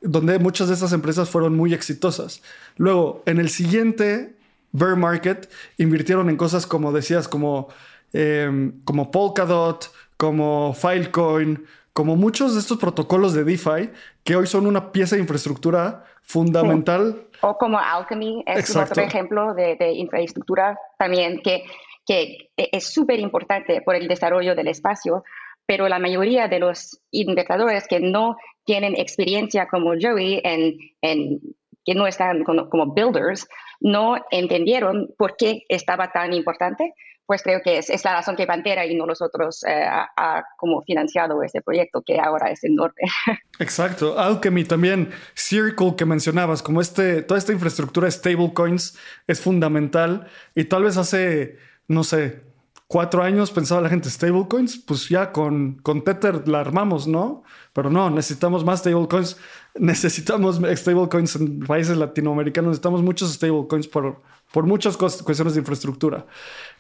[0.02, 2.42] donde muchas de esas empresas fueron muy exitosas.
[2.78, 4.36] Luego, en el siguiente
[4.72, 7.70] Bear Market, invirtieron en cosas como decías, como,
[8.14, 11.66] em, como Polkadot, como Filecoin,
[11.96, 13.90] como muchos de estos protocolos de DeFi
[14.24, 17.24] que hoy son una pieza de infraestructura fundamental.
[17.42, 21.64] O como Alchemy es otro ejemplo de, de infraestructura también que
[22.06, 25.24] que es súper importante por el desarrollo del espacio,
[25.66, 31.40] pero la mayoría de los inversores que no tienen experiencia como Joey en, en
[31.84, 33.48] que no están como, builders,
[33.80, 36.94] no entendieron por qué estaba tan importante,
[37.26, 40.44] pues creo que es, es la razón que Pantera y no los otros eh, ha,
[40.58, 43.02] como financiado ese proyecto que ahora es enorme.
[43.60, 44.20] Exacto.
[44.20, 50.66] Alchemy también, Circle que mencionabas, como este, toda esta infraestructura de stablecoins es fundamental y
[50.66, 51.58] tal vez hace
[51.88, 52.42] no sé,
[52.88, 57.44] cuatro años pensaba la gente stablecoins, pues ya con, con Tether la armamos, ¿no?
[57.74, 59.38] Pero no, necesitamos más stablecoins,
[59.76, 66.26] necesitamos stablecoins en países latinoamericanos, necesitamos muchos stablecoins por, por muchas cuestiones de infraestructura.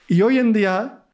[0.07, 1.05] Y hoy en día,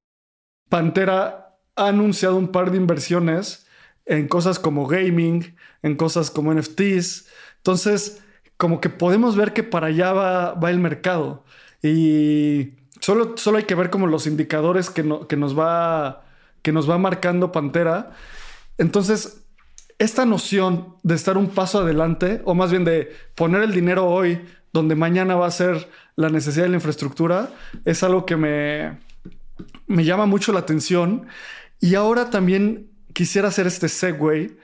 [0.70, 3.68] Pantera ha anunciado un par de inversiones
[4.06, 7.28] en cosas como gaming, en cosas como NFTs.
[7.58, 8.24] Entonces,
[8.58, 11.46] como que podemos ver que para allá va, va el mercado.
[11.82, 16.24] Y Solo, solo hay que ver como los indicadores que, que, nos va,
[16.62, 18.12] que nos va marcando Pantera.
[18.78, 19.44] Entonces,
[19.98, 24.46] esta noción de estar un paso adelante, o más bien de poner el dinero hoy
[24.74, 27.50] donde mañana va a ser la necesidad de la infraestructura,
[27.86, 28.98] es algo que me,
[29.88, 31.28] me llama mucho la atención.
[31.80, 34.58] Y ahora también quisiera hacer este segue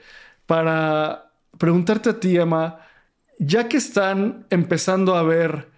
[0.46, 2.80] para preguntarte a ti, Emma,
[3.38, 5.68] ya que están empezando a ver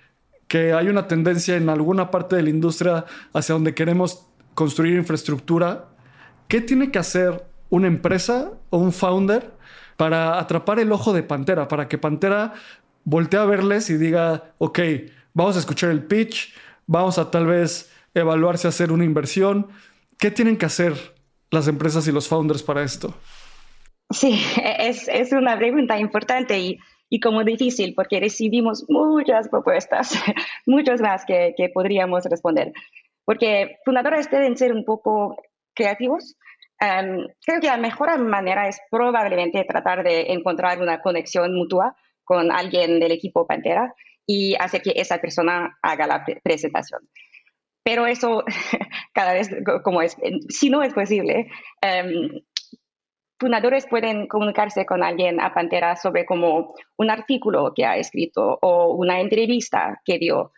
[0.48, 5.88] que hay una tendencia en alguna parte de la industria hacia donde queremos construir infraestructura,
[6.48, 9.52] ¿qué tiene que hacer una empresa o un founder
[9.96, 12.54] para atrapar el ojo de Pantera, para que Pantera
[13.10, 14.78] voltee a verles y diga, ok,
[15.34, 16.54] vamos a escuchar el pitch,
[16.86, 19.68] vamos a tal vez evaluar si hacer una inversión.
[20.18, 20.94] ¿Qué tienen que hacer
[21.50, 23.14] las empresas y los founders para esto?
[24.10, 24.40] Sí,
[24.78, 26.78] es, es una pregunta importante y
[27.10, 30.14] y como difícil porque recibimos muchas propuestas,
[30.66, 32.72] muchas más que, que podríamos responder.
[33.24, 35.36] Porque fundadores deben ser un poco
[35.74, 36.36] creativos.
[36.78, 41.96] Em, creo que la mejor manera es probablemente tratar de encontrar una conexión mutua
[42.30, 43.92] con alguien del equipo Pantera
[44.24, 47.00] y hacer que esa persona haga la presentación.
[47.82, 48.44] Pero eso
[49.12, 49.50] cada vez
[49.82, 50.16] como es,
[50.48, 51.50] si no es posible,
[51.82, 52.40] um,
[53.40, 58.94] fundadores pueden comunicarse con alguien a Pantera sobre como un artículo que ha escrito o
[58.94, 60.52] una entrevista que dio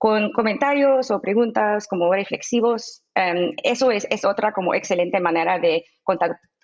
[0.00, 3.04] con comentarios o preguntas como reflexivos.
[3.14, 5.84] Em, eso es, es, otra como excelente manera de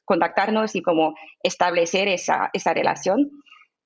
[0.05, 3.31] contactarnos y como establecer esa, esa relación.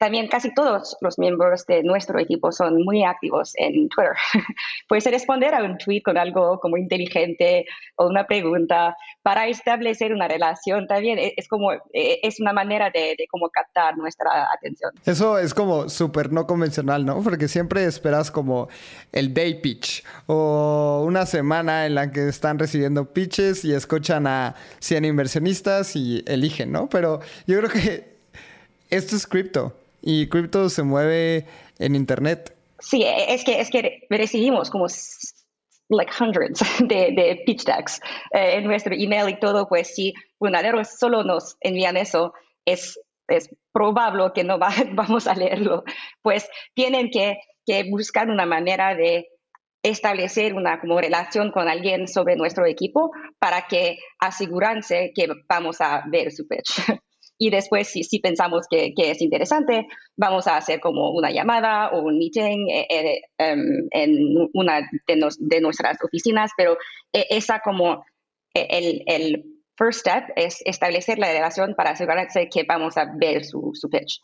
[0.02, 4.14] También casi todos los miembros de nuestro equipo son muy activos en Twitter.
[4.88, 10.26] Puedes responder a un tweet con algo como inteligente o una pregunta para establecer una
[10.26, 11.20] relación también.
[11.20, 14.90] E, es como, e, es una manera de, de como captar nuestra atención.
[15.06, 17.22] Eso es como súper no convencional, ¿no?
[17.22, 18.68] Porque siempre esperas como
[19.12, 24.56] el day pitch o una semana en la que están recibiendo pitches y escuchan a
[24.80, 26.88] 100 inversionistas y eligen, ¿no?
[26.88, 28.16] Pero yo creo que
[28.90, 31.46] esto es cripto y cripto se mueve
[31.78, 32.56] en internet.
[32.80, 34.86] Sí, es que, es que recibimos como
[35.88, 38.00] like hundreds de, de pitch decks
[38.32, 42.34] eh, en nuestro email y todo, pues si fundaderos solo nos envían eso,
[42.64, 42.98] es,
[43.28, 44.58] es probable que no
[44.92, 45.84] vamos a leerlo.
[46.22, 49.28] Pues tienen que, que buscar una manera de
[49.82, 56.04] establecer una como relación con alguien sobre nuestro equipo para que aseguranse que vamos a
[56.08, 56.82] ver su pitch.
[57.42, 62.16] y después, si, pensamos que, es interesante, vamos a hacer como una llamada o un
[62.16, 66.78] meeting eh, eh, em, en una de, nos, de, nuestras oficinas, pero
[67.12, 68.04] eh, esa como
[68.54, 69.44] el, el,
[69.76, 74.20] first step es establecer la relación para asegurarse que vamos a ver su pitch.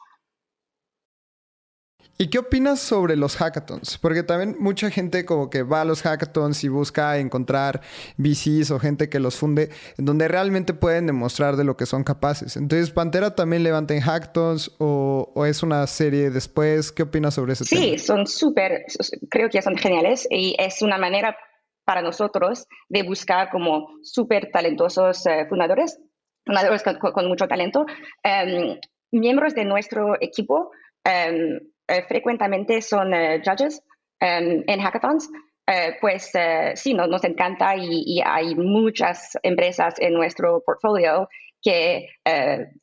[2.21, 3.97] ¿Y qué opinas sobre los hackathons?
[3.99, 7.81] Porque también mucha gente como que va a los hackathons y busca encontrar
[8.16, 12.57] VCs o gente que los funde, donde realmente pueden demostrar de lo que son capaces.
[12.57, 16.91] Entonces, ¿Pantera también levanta en hackathons o, es una serie después?
[16.91, 17.87] ¿Qué opinas sobre ese sí, tema?
[17.87, 18.85] Sí, son súper,
[19.31, 21.37] creo que son geniales y es una manera
[21.85, 26.01] para nosotros de buscar como súper talentosos eh, fundadores,
[26.45, 27.87] fundadores con, mucho talento,
[28.25, 28.77] um,
[29.12, 30.73] miembros de nuestro equipo.
[31.07, 31.61] Um, eh,
[32.09, 33.82] frecuentemente son eh, judges
[34.20, 35.28] em, en hackathons.
[35.66, 36.32] Eh, pues
[36.76, 41.28] sí, nos encanta y, hay muchas empresas en nuestro portfolio
[41.61, 42.09] que,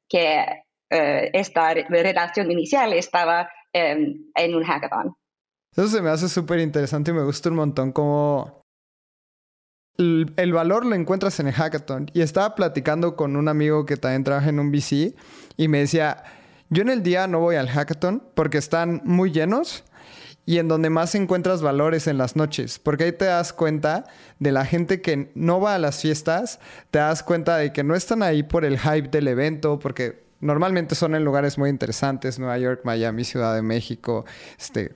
[0.08, 0.46] que
[0.90, 5.16] esta relación inicial estaba em, en un hackathon.
[5.72, 8.62] Eso se me hace súper interesante y me gusta un montón como
[9.98, 12.12] el, el, valor lo encuentras en el hackathon.
[12.14, 15.16] Y estaba platicando con un amigo que también trabaja en un VC
[15.58, 16.24] y me decía,
[16.70, 19.84] yo en el día no voy al hackathon porque están muy llenos
[20.46, 24.06] y en donde más encuentras valores en las noches, porque ahí te das cuenta
[24.40, 26.60] de la gente que no va a las fiestas,
[26.92, 30.94] te das cuenta de que no están ahí por el hype del evento, porque normalmente
[30.94, 34.26] son en lugares muy interesantes, Nueva York, Miami, Ciudad de México,
[34.60, 34.94] este,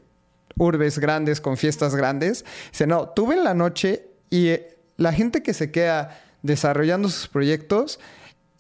[0.55, 2.45] urbes grandes con fiestas grandes.
[2.72, 7.28] Dice, no, tuve en la noche y eh, la gente que se queda desarrollando sus
[7.28, 7.99] proyectos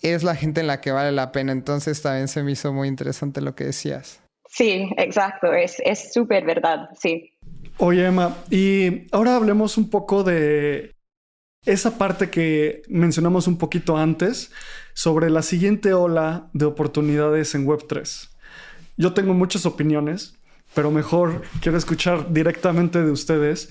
[0.01, 1.51] es la gente en la que vale la pena.
[1.51, 4.21] Entonces también se me hizo muy interesante lo que decías.
[4.47, 5.77] Sí, exacto, es
[6.11, 7.33] súper verdad, sí.
[7.77, 10.95] Oye, Emma, y ahora hablemos un poco de
[11.65, 14.51] esa parte que mencionamos un poquito antes
[14.93, 18.29] sobre la siguiente ola de oportunidades en Web3.
[18.97, 20.35] Yo tengo muchas opiniones,
[20.73, 23.69] pero mejor quiero escuchar directamente de ustedes.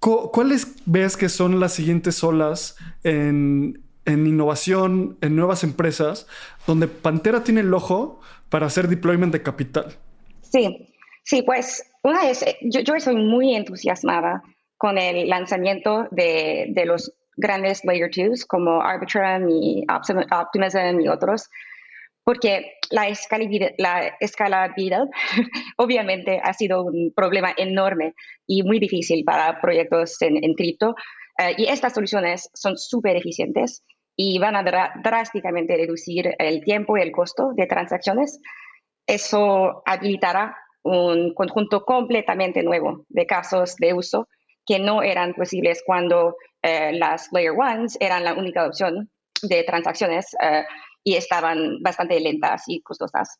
[0.00, 6.26] ¿Cuáles ves que son las siguientes olas en en innovación, en nuevas empresas,
[6.66, 9.96] donde Pantera tiene el ojo para hacer deployment de capital.
[10.40, 10.94] Sí,
[11.24, 14.42] sí, pues una vez, yo, yo estoy muy entusiasmada
[14.78, 21.48] con el lanzamiento de, de los grandes Layer 2 como Arbitrum y Optimism y otros,
[22.24, 25.04] porque la escalabilidad, la escalabilidad
[25.76, 28.14] obviamente ha sido un problema enorme
[28.46, 30.94] y muy difícil para proyectos en, en cripto.
[31.38, 33.84] Uh, y estas soluciones son súper eficientes
[34.20, 38.40] y van a drásticamente reducir el tiempo y el costo de transacciones.
[39.06, 44.28] Eso habilitará un conjunto completamente nuevo de casos de uso
[44.66, 49.08] que no eran posibles cuando eh, las Layer Ones eran la única opción
[49.40, 50.64] de transacciones eh,
[51.04, 53.38] y estaban bastante lentas y costosas.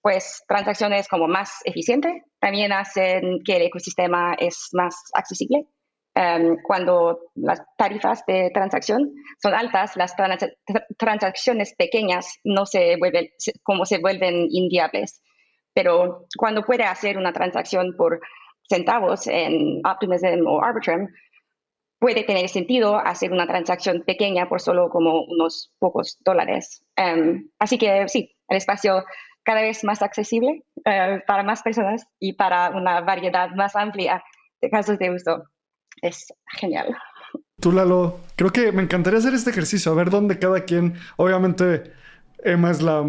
[0.00, 5.66] Pues transacciones como más eficiente también hacen que el ecosistema es más accesible
[6.14, 10.14] Em, cuando las tarifas de transacción son altas, las
[10.98, 13.30] transacciones pequeñas no se vuelven,
[13.62, 15.22] como se vuelven inviables.
[15.72, 18.20] Pero cuando puede hacer una transacción por
[18.68, 21.08] centavos en Optimism o Arbitrum,
[21.98, 26.84] puede tener sentido hacer una transacción pequeña por solo como unos pocos dólares.
[26.98, 29.04] Um, así que sí, el espacio
[29.44, 34.22] cada vez más accesible uh, para más personas y para una variedad más amplia
[34.60, 35.44] de casos de uso
[36.02, 36.26] es
[36.58, 36.94] genial.
[37.60, 41.92] Tú, Lalo, creo que me encantaría hacer este ejercicio, a ver dónde cada quien, obviamente
[42.44, 43.04] Emma es la,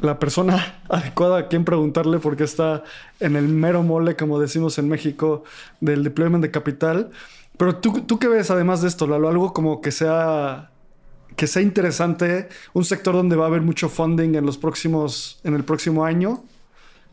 [0.00, 2.82] la persona adecuada a quien preguntarle porque está
[3.20, 5.44] en el mero mole, como decimos en México,
[5.80, 7.10] del deployment de capital.
[7.58, 10.70] Pero tú, tú qué ves además de esto, Lalo, algo como que sea
[11.36, 15.54] que sea interesante, un sector donde va a haber mucho funding en los próximos, en
[15.54, 16.44] el próximo año.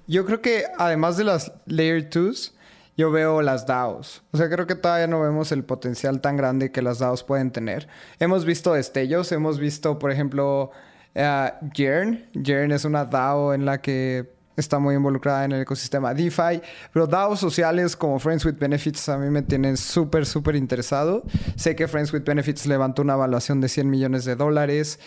[0.07, 2.53] Yo creo que además de las Layer 2s,
[2.99, 4.23] yo veo las DAOs.
[4.31, 7.49] O sea, creo que todavía no vemos el potencial tan grande que las DAOs pueden
[7.49, 7.87] tener.
[8.19, 10.71] Hemos visto destellos, hemos visto, por ejemplo,
[11.15, 12.25] uh, Yearn.
[12.33, 17.07] Yearn es una DAO en la que está muy involucrada en el ecosistema DeFi, pero
[17.07, 21.23] DAOs sociales como Friends with Benefits a mí me tienen súper, súper interesado.
[21.55, 24.99] Sé que Friends with Benefits levantó una evaluación de 100 millones de dólares.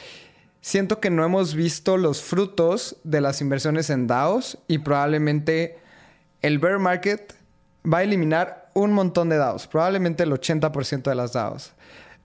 [0.62, 5.78] Siento que no hemos visto los frutos de las inversiones en DAOs y probablemente
[6.40, 7.34] el bear market
[7.90, 11.72] va a eliminar un montón de DAOs, probablemente el 80% de las DAOs.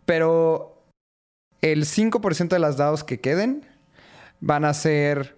[0.06, 0.82] Pero
[1.62, 3.66] el 5% de las DAOs que queden
[4.40, 5.38] van a ser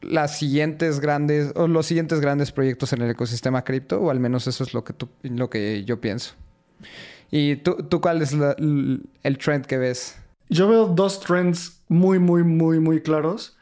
[0.00, 4.46] las siguientes grandes o los siguientes grandes proyectos en el ecosistema cripto, o al menos
[4.46, 6.34] eso es lo que, tú, lo que yo pienso.
[7.30, 10.16] ¿Y tú, tú cuál es el trend que ves?
[10.48, 13.56] Yo veo dos trends muy, muy, muy, muy claros,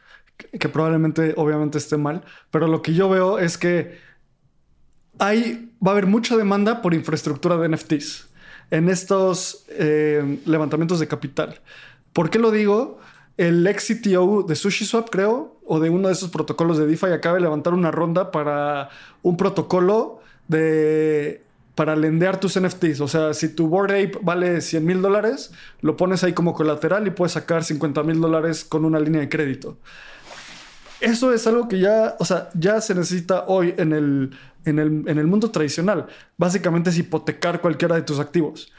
[0.59, 3.97] que probablemente, obviamente, esté mal, pero lo que yo veo es que
[5.21, 8.27] hay, va a haber mucha demanda por infraestructura de NFTs
[8.71, 11.61] en estos eh, levantamientos de capital.
[12.11, 12.99] ¿Por qué lo digo?
[13.37, 17.35] El ex CTO de SushiSwap, creo, o de uno de esos protocolos de DeFi, acaba
[17.35, 18.89] de levantar una ronda para
[19.21, 21.43] un protocolo de
[21.75, 22.99] para lendear tus NFTs.
[23.01, 25.51] O sea, si tu Board Ape vale 100 mil dólares,
[25.81, 29.29] lo pones ahí como colateral y puedes sacar 50 mil dólares con una línea de
[29.29, 29.77] crédito.
[31.01, 34.31] Eso es algo que ya, o sea, ya se necesita hoy en el,
[34.65, 36.05] en el, mundo tradicional.
[36.37, 38.71] Básicamente es hipotecar cualquiera de tus activos.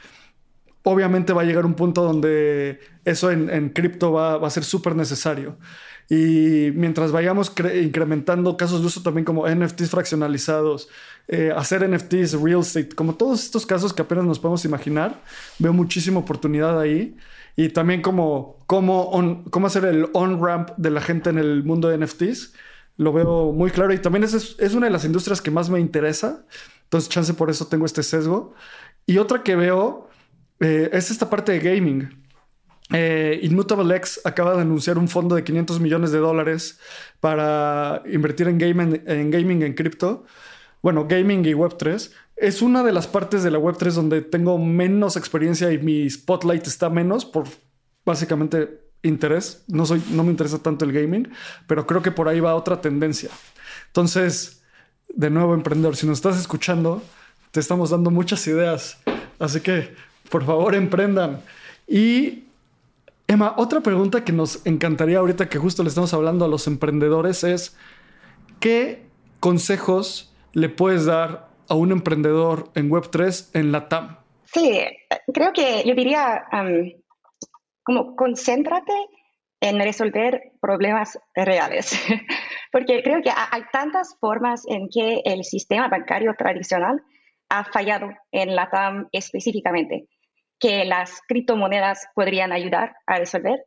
[0.83, 5.57] Obviamente va a llegar un punto donde eso en, cripto va, a ser súper necesario.
[6.09, 10.87] Y mientras vayamos incrementando casos de uso también como NFTs fraccionalizados,
[11.27, 15.21] eh, hacer NFTs, real estate, como todos estos casos que apenas nos podemos imaginar,
[15.59, 17.17] veo muchísima oportunidad ahí
[17.55, 21.97] y también como cómo, cómo hacer el on-ramp de la gente en el mundo de
[21.97, 22.53] NFTs.
[22.97, 25.79] Lo veo muy claro y también es, es una de las industrias que más me
[25.79, 26.45] interesa.
[26.83, 28.53] Entonces, chance por eso tengo este sesgo.
[29.05, 30.09] Y otra que veo
[30.59, 32.23] eh, es esta parte de gaming.
[32.91, 36.79] Eh, X acaba de anunciar un fondo de 500 millones de dólares
[37.19, 40.25] para invertir en, game, en gaming en cripto.
[40.81, 45.17] Bueno, gaming y Web3 es una de las partes de la Web3 donde tengo menos
[45.17, 47.45] experiencia y mi spotlight está menos por
[48.05, 49.63] básicamente interés.
[49.67, 51.29] No, soy, no me interesa tanto el gaming,
[51.67, 53.29] pero creo que por ahí va otra tendencia.
[53.87, 54.63] Entonces,
[55.09, 57.03] de nuevo, emprendedor, si nos estás escuchando,
[57.51, 58.97] te estamos dando muchas ideas.
[59.39, 59.93] Así que,
[60.29, 61.41] por favor, emprendan.
[61.87, 62.45] Y,
[63.27, 67.43] Emma, otra pregunta que nos encantaría ahorita que justo le estamos hablando a los emprendedores
[67.43, 67.75] es,
[68.59, 69.05] ¿qué
[69.39, 74.17] consejos le puedes dar a un emprendedor en Web3 en la TAM?
[74.45, 74.79] Sí,
[75.33, 76.43] creo que yo diría
[77.83, 78.93] como concéntrate
[79.61, 81.97] en resolver problemas reales,
[82.71, 87.01] porque creo que hay tantas formas en que el sistema bancario tradicional
[87.49, 90.07] ha fallado en la TAM específicamente,
[90.59, 93.65] que las criptomonedas podrían ayudar a resolver,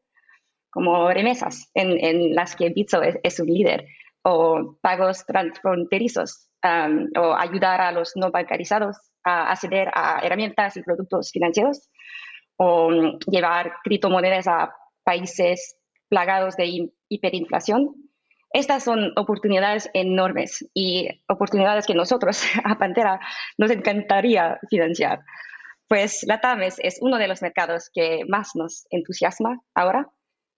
[0.70, 3.86] como remesas en, las que Bitso es un líder,
[4.22, 10.82] o pagos transfronterizos Um, o ayudar a los no bancarizados a acceder a herramientas y
[10.82, 11.90] productos financieros
[12.56, 15.76] o um, llevar criptomonedas a países
[16.08, 17.94] plagados de hiperinflación.
[18.52, 23.20] Estas son oportunidades enormes y oportunidades que nosotros, a Pantera,
[23.58, 25.20] nos encantaría financiar.
[25.86, 30.08] Pues la TAMES es uno de los mercados que más nos entusiasma ahora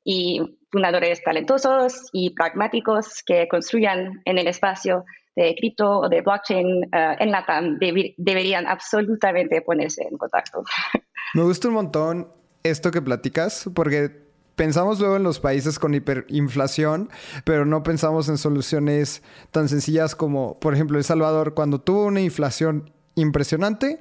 [0.05, 0.41] y
[0.71, 5.05] fundadores talentosos y pragmáticos que construyan en el espacio
[5.39, 7.79] de cripto o de blockchain eh, en la TAM
[8.17, 10.65] deberían absolutamente ponerse en contacto.
[11.35, 12.29] Me gusta un montón
[12.63, 14.27] esto que platicas porque
[14.57, 17.11] pensamos luego en los países con hiperinflación,
[17.45, 19.23] pero no pensamos en soluciones
[19.53, 24.01] tan sencillas como, por ejemplo, El Salvador, cuando tuvo una inflación impresionante,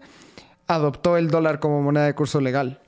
[0.65, 2.81] adoptó el dólar como moneda de curso legal.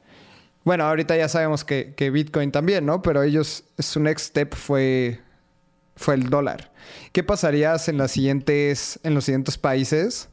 [0.63, 3.01] Bueno, ahorita ya sabemos que, que Bitcoin también, ¿no?
[3.03, 5.21] Pero ellos, su next step fue
[5.99, 6.71] fue el dólar.
[7.11, 10.29] ¿Qué pasaría en, los siguientes países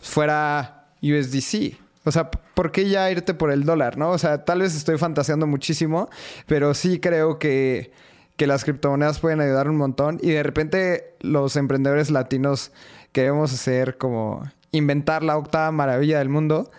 [0.00, 1.76] fuera USDC?
[2.04, 4.10] O sea, ¿por qué ya irte por el dólar, no?
[4.10, 6.08] O sea, tal vez estoy fantaseando muchísimo,
[6.46, 7.92] pero sí creo que,
[8.36, 12.72] que las criptomonedas pueden ayudar un montón y de repente los emprendedores latinos
[13.12, 16.70] queremos hacer como inventar la octava maravilla del mundo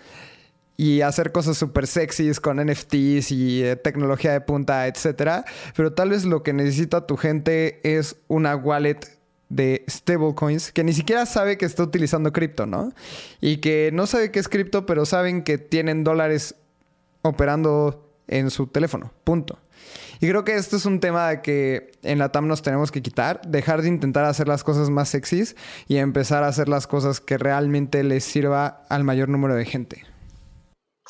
[0.81, 5.45] y hacer cosas súper sexys con NFTs y eh, tecnología de punta, etcétera.
[5.75, 8.97] Pero tal vez lo que necesita tu gente es una wallet
[9.49, 12.93] de stablecoins que ni siquiera sabe que está utilizando cripto, ¿no?
[13.41, 16.55] Y que no sabe qué es cripto, pero saben que tienen dólares
[17.21, 19.11] operando en su teléfono.
[19.23, 19.59] Punto.
[20.19, 23.39] Y creo que esto es un tema que en la TAM nos tenemos que quitar,
[23.45, 25.55] dejar de intentar hacer las cosas más sexys
[25.87, 30.10] y empezar a hacer las cosas que realmente les sirva al mayor número de gente.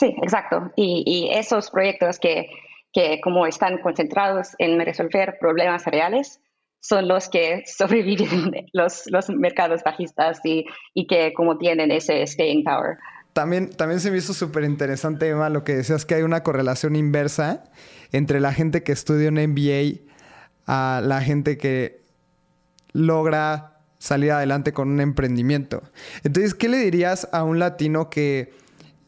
[0.02, 0.72] Sí, exacto.
[0.76, 2.50] Y, esos proyectos que,
[3.24, 6.42] como están concentrados en resolver problemas reales,
[6.80, 12.98] son los que sobreviven los, mercados bajistas y, y, que como tienen ese staying power.
[13.34, 16.96] También, también se me hizo súper interesante, Emma, lo que decías que hay una correlación
[16.96, 17.66] inversa
[18.12, 20.02] entre la gente que estudia un MBA
[20.66, 22.02] a la gente que
[22.92, 25.84] logra salir adelante con un emprendimiento.
[26.24, 28.61] Entonces, ¿qué le dirías a un latino que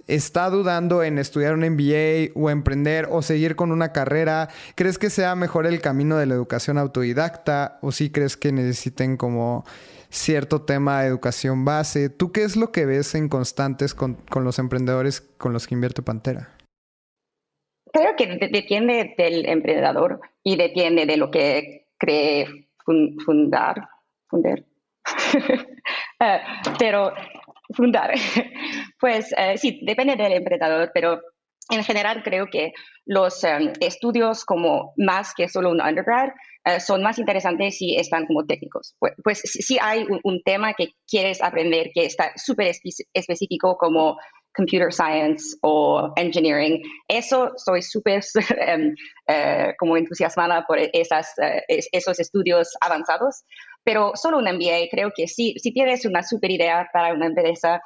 [0.08, 4.50] está dudando en estudiar un MBA o emprender o seguir con una carrera?
[4.76, 9.18] ¿Crees que sea mejor el camino de la educación autodidacta o sí crees que necesiten
[9.18, 9.66] como
[10.10, 12.10] cierto tema de educación base?
[12.10, 16.02] ¿Tú qué es lo que ves en constantes con, los emprendedores con los que invierte
[16.02, 16.50] Pantera?
[17.92, 22.68] Creo que depende del emprendedor y depende de lo que cree
[23.26, 23.90] fundar.
[24.28, 24.64] Fundar.
[26.20, 26.40] Eh,
[26.80, 27.12] pero
[27.76, 28.14] fundar.
[29.00, 31.22] pues eh, sí, depende del emprendedor, pero
[31.70, 32.74] en general creo que
[33.06, 36.30] los em, estudios como más que solo un undergrad
[36.66, 38.96] eh, son más interesantes si están como técnicos.
[39.00, 42.72] Pues, pues si, hay un, tema que quieres aprender que está súper
[43.14, 44.18] específico como
[44.56, 46.82] computer science o engineering.
[47.08, 48.24] Eso soy súper
[48.68, 48.96] em,
[49.28, 53.44] eh, como entusiasmada por esas, eh, esos estudios avanzados,
[53.84, 57.82] pero solo un MBA creo que sí, si tienes una super idea para una empresa,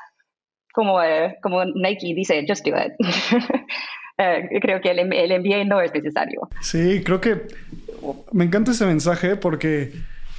[0.73, 2.93] como, eh, como Nike dice, just do it.
[4.61, 6.49] creo que el, el MBA no es necesario.
[6.61, 7.41] Sí, creo que
[8.31, 9.91] me encanta ese mensaje porque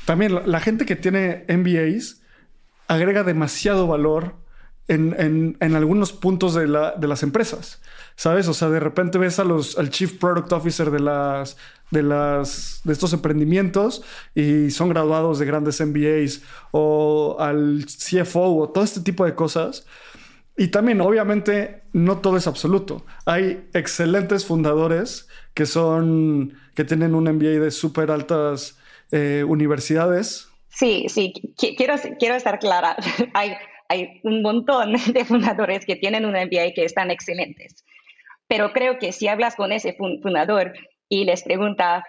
[0.04, 2.22] también la gente que tiene MBAs
[2.86, 4.36] agrega demasiado valor
[4.88, 7.80] en, algunos puntos de, las empresas,
[8.16, 8.48] ¿sabes?
[8.48, 11.56] O sea, de repente ves a los, al Chief Product Officer de, las,
[11.90, 14.02] de, las, de estos emprendimientos
[14.34, 19.86] y son graduados de grandes MBAs o al CFO o todo este tipo de cosas.
[20.56, 23.04] Y también, obviamente, no todo es absoluto.
[23.26, 28.76] Hay excelentes fundadores que son, que tienen un MBA de súper altas
[29.12, 30.48] eh, universidades.
[30.68, 32.96] Sí, sí, quiero, quiero estar clara.
[33.34, 33.52] Hay
[33.88, 37.84] hay un montón de fundadores que tienen un MBA que están excelentes.
[38.46, 40.72] Pero creo que si hablas con ese fundador
[41.08, 42.04] y les pregunta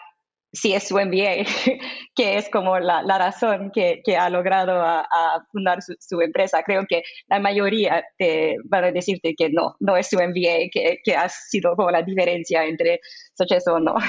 [0.51, 1.45] si es su MBA,
[2.15, 5.05] que es como la, razón que, ha logrado a,
[5.51, 10.09] fundar su, empresa, creo que la mayoría te van a decirte que no, no es
[10.09, 12.99] su MBA, que, que ha sido como la diferencia entre
[13.37, 13.95] eso o no.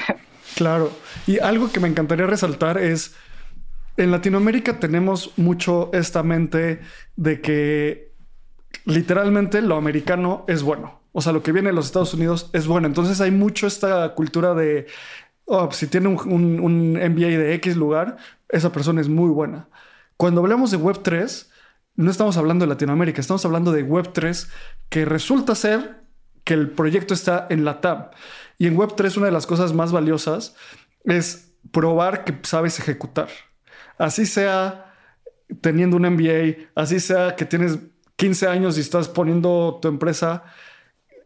[0.55, 0.91] Claro,
[1.27, 3.15] y algo que me encantaría resaltar es
[3.97, 6.81] en Latinoamérica tenemos mucho esta mente
[7.15, 8.13] de que
[8.85, 11.01] literalmente lo americano es bueno.
[11.11, 12.87] O sea, lo que viene de los Estados Unidos es bueno.
[12.87, 14.87] Entonces hay mucho esta cultura de,
[15.45, 18.17] oh, si tiene un, un, MBA de X lugar,
[18.49, 19.67] esa persona es muy buena.
[20.15, 21.47] Cuando hablamos de Web3,
[21.95, 24.47] no estamos hablando de Latinoamérica, estamos hablando de Web3
[24.89, 26.01] que resulta ser
[26.45, 28.07] que el proyecto está en la TAM.
[28.57, 30.55] Y en Web3 una de las cosas más valiosas
[31.03, 33.27] es probar que sabes ejecutar
[34.01, 34.93] así sea
[35.61, 37.77] teniendo un MBA, así sea que tienes
[38.15, 40.43] 15 años y estás poniendo tu empresa.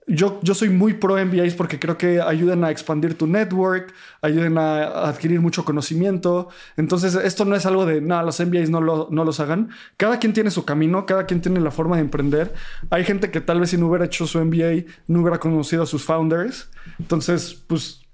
[0.07, 4.57] Yo, yo soy muy pro MBAs porque creo que ayudan a expandir tu network, ayudan
[4.57, 6.49] a adquirir mucho conocimiento.
[6.77, 9.69] Entonces, esto no es algo de, nada, los MBAs no, no los hagan.
[9.97, 12.53] Cada quien tiene su camino, cada quien tiene la forma de emprender.
[12.91, 15.87] Hay gente que tal vez si no hubiera hecho su MBA, no hubiera conocido a
[15.87, 16.69] sus founders.
[16.99, 18.04] Entonces, pues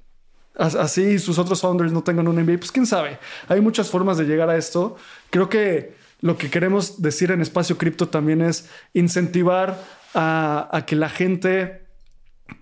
[0.56, 3.20] así sus otros founders no tengan un MBA, pues quién sabe.
[3.48, 4.98] Hay muchas formas de llegar a esto.
[5.30, 9.84] Creo que lo que queremos decir en Espacio Cripto también es incentivar
[10.14, 11.86] a, que la gente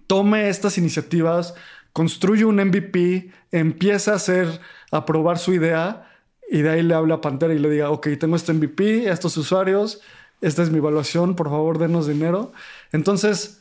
[0.07, 1.55] tome estas iniciativas,
[1.93, 4.61] construye un MVP, empieza a hacer,
[4.91, 6.09] a probar su idea
[6.49, 9.35] y de ahí le habla a Pantera y le diga, ok, tengo este MVP, estos
[9.37, 10.01] usuarios,
[10.41, 12.53] esta es mi evaluación, por favor, denos dinero.
[12.91, 13.58] Entonces,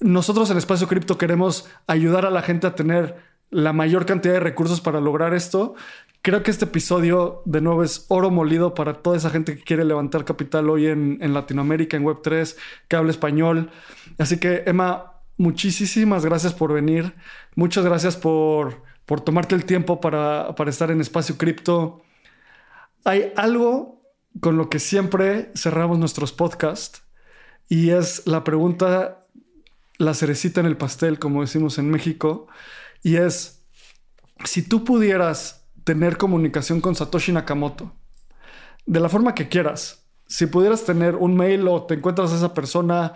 [0.00, 3.16] nosotros en Espacio Cripto queremos ayudar a la gente a tener
[3.50, 5.74] la mayor cantidad de recursos para lograr esto.
[6.22, 9.84] Creo que este episodio de nuevo es oro molido para toda esa gente que quiere
[9.84, 12.56] levantar capital hoy en, Latinoamérica, en Web3,
[12.88, 13.70] que habla español.
[14.18, 17.14] Así que, Emma, muchísimas gracias por venir.
[17.54, 22.02] Muchas gracias por, por tomarte el tiempo para, para estar en Espacio Cripto.
[23.04, 24.02] Hay algo
[24.40, 27.02] con lo que siempre cerramos nuestros podcasts
[27.68, 29.17] y es la pregunta
[29.98, 32.46] la cerecita en el pastel, como decimos en México,
[33.02, 33.64] y es,
[34.44, 37.92] si tú pudieras tener comunicación con Satoshi Nakamoto,
[38.86, 42.54] de la forma que quieras, si pudieras tener un mail o te encuentras a esa
[42.54, 43.14] persona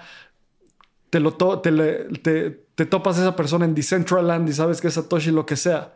[1.10, 5.30] te, lo te, te, topas a esa persona en Decentraland y sabes que es Satoshi
[5.30, 5.94] lo que sea,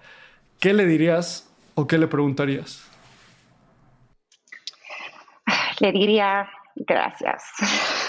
[0.60, 2.86] ¿qué le dirías o qué le preguntarías?
[5.80, 7.42] Le diría gracias.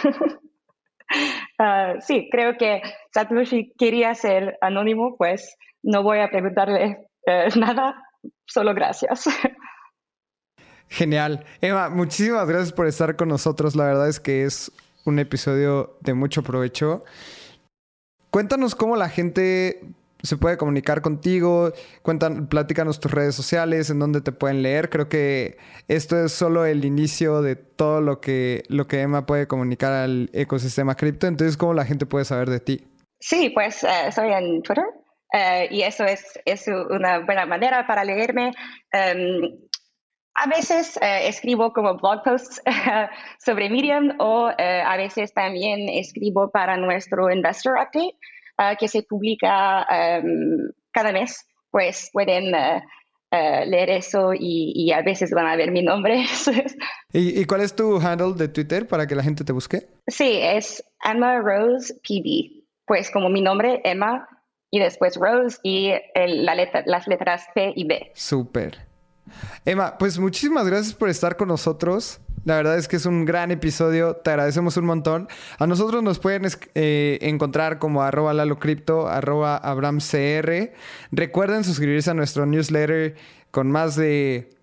[1.60, 2.82] Ah, sí, creo que
[3.14, 8.04] Satoshi quería ser anónimo, pues no voy a preguntarle eh, nada,
[8.46, 9.26] solo gracias.
[10.90, 11.46] Genial.
[11.60, 13.76] Emma, muchísimas gracias por estar con nosotros.
[13.76, 14.72] La verdad es que es
[15.06, 17.04] un episodio de mucho provecho.
[18.30, 19.82] Cuéntanos cómo la gente
[20.24, 21.72] se puede comunicar contigo.
[22.02, 24.90] Cuéntanos, platícanos tus redes sociales, en dónde te pueden leer.
[24.90, 25.58] Creo que
[25.88, 30.30] esto es solo el inicio de todo lo que, lo que Emma puede comunicar al
[30.34, 31.28] ecosistema cripto.
[31.28, 32.88] Entonces, ¿cómo la gente puede saber de ti?
[33.20, 34.86] Sí, pues uh, en Twitter
[35.34, 38.52] uh, y eso es, es, una buena manera para leerme.
[38.94, 39.68] Um,
[40.40, 42.62] a veces eh, escribo como blog posts
[43.44, 48.16] sobre Medium o a veces también escribo para nuestro Investor Update
[48.58, 51.46] eh, que se publica em, cada mes.
[51.70, 52.52] Pues pueden
[53.32, 56.26] leer eso y, a veces van a ver mi nombre.
[57.14, 59.88] ¿Y, cuál es tu handle de Twitter para que la gente te busque?
[60.08, 62.64] Sí, es Emma Rose PB.
[62.86, 64.28] Pues como mi nombre, Emma,
[64.72, 66.56] y después Rose y la
[66.86, 68.12] las letras P y B.
[68.16, 68.88] Súper.
[69.66, 72.22] Emma, pues muchísimas gracias por estar con nosotros.
[72.48, 74.16] La verdad es que es un gran episodio.
[74.16, 75.28] Te agradecemos un montón.
[75.60, 80.72] A nosotros nos pueden eh, encontrar como arroba lalocrypto, arroba abramcr.
[81.12, 83.16] Recuerden suscribirse a nuestro newsletter
[83.52, 84.56] con más de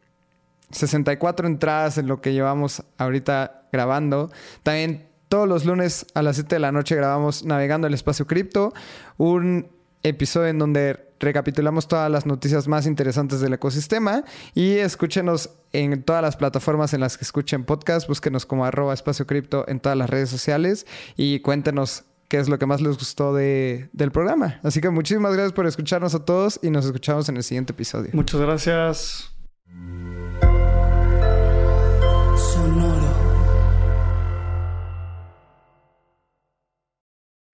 [0.71, 4.31] 64 entradas en lo que llevamos ahorita grabando.
[4.63, 8.73] También todos los lunes a las 7 de la noche grabamos Navegando el Espacio Cripto,
[9.19, 9.69] un
[10.03, 16.23] episodio en donde recapitulamos todas las noticias más interesantes del ecosistema y escúchenos en todas
[16.23, 20.09] las plataformas en las que escuchen podcast, búsquenos como arroba espacio cripto en todas las
[20.09, 24.61] redes sociales y cuéntenos qué es lo que más les gustó de, del programa.
[24.63, 28.11] Así que muchísimas gracias por escucharnos a todos y nos escuchamos en el siguiente episodio.
[28.13, 29.31] Muchas gracias.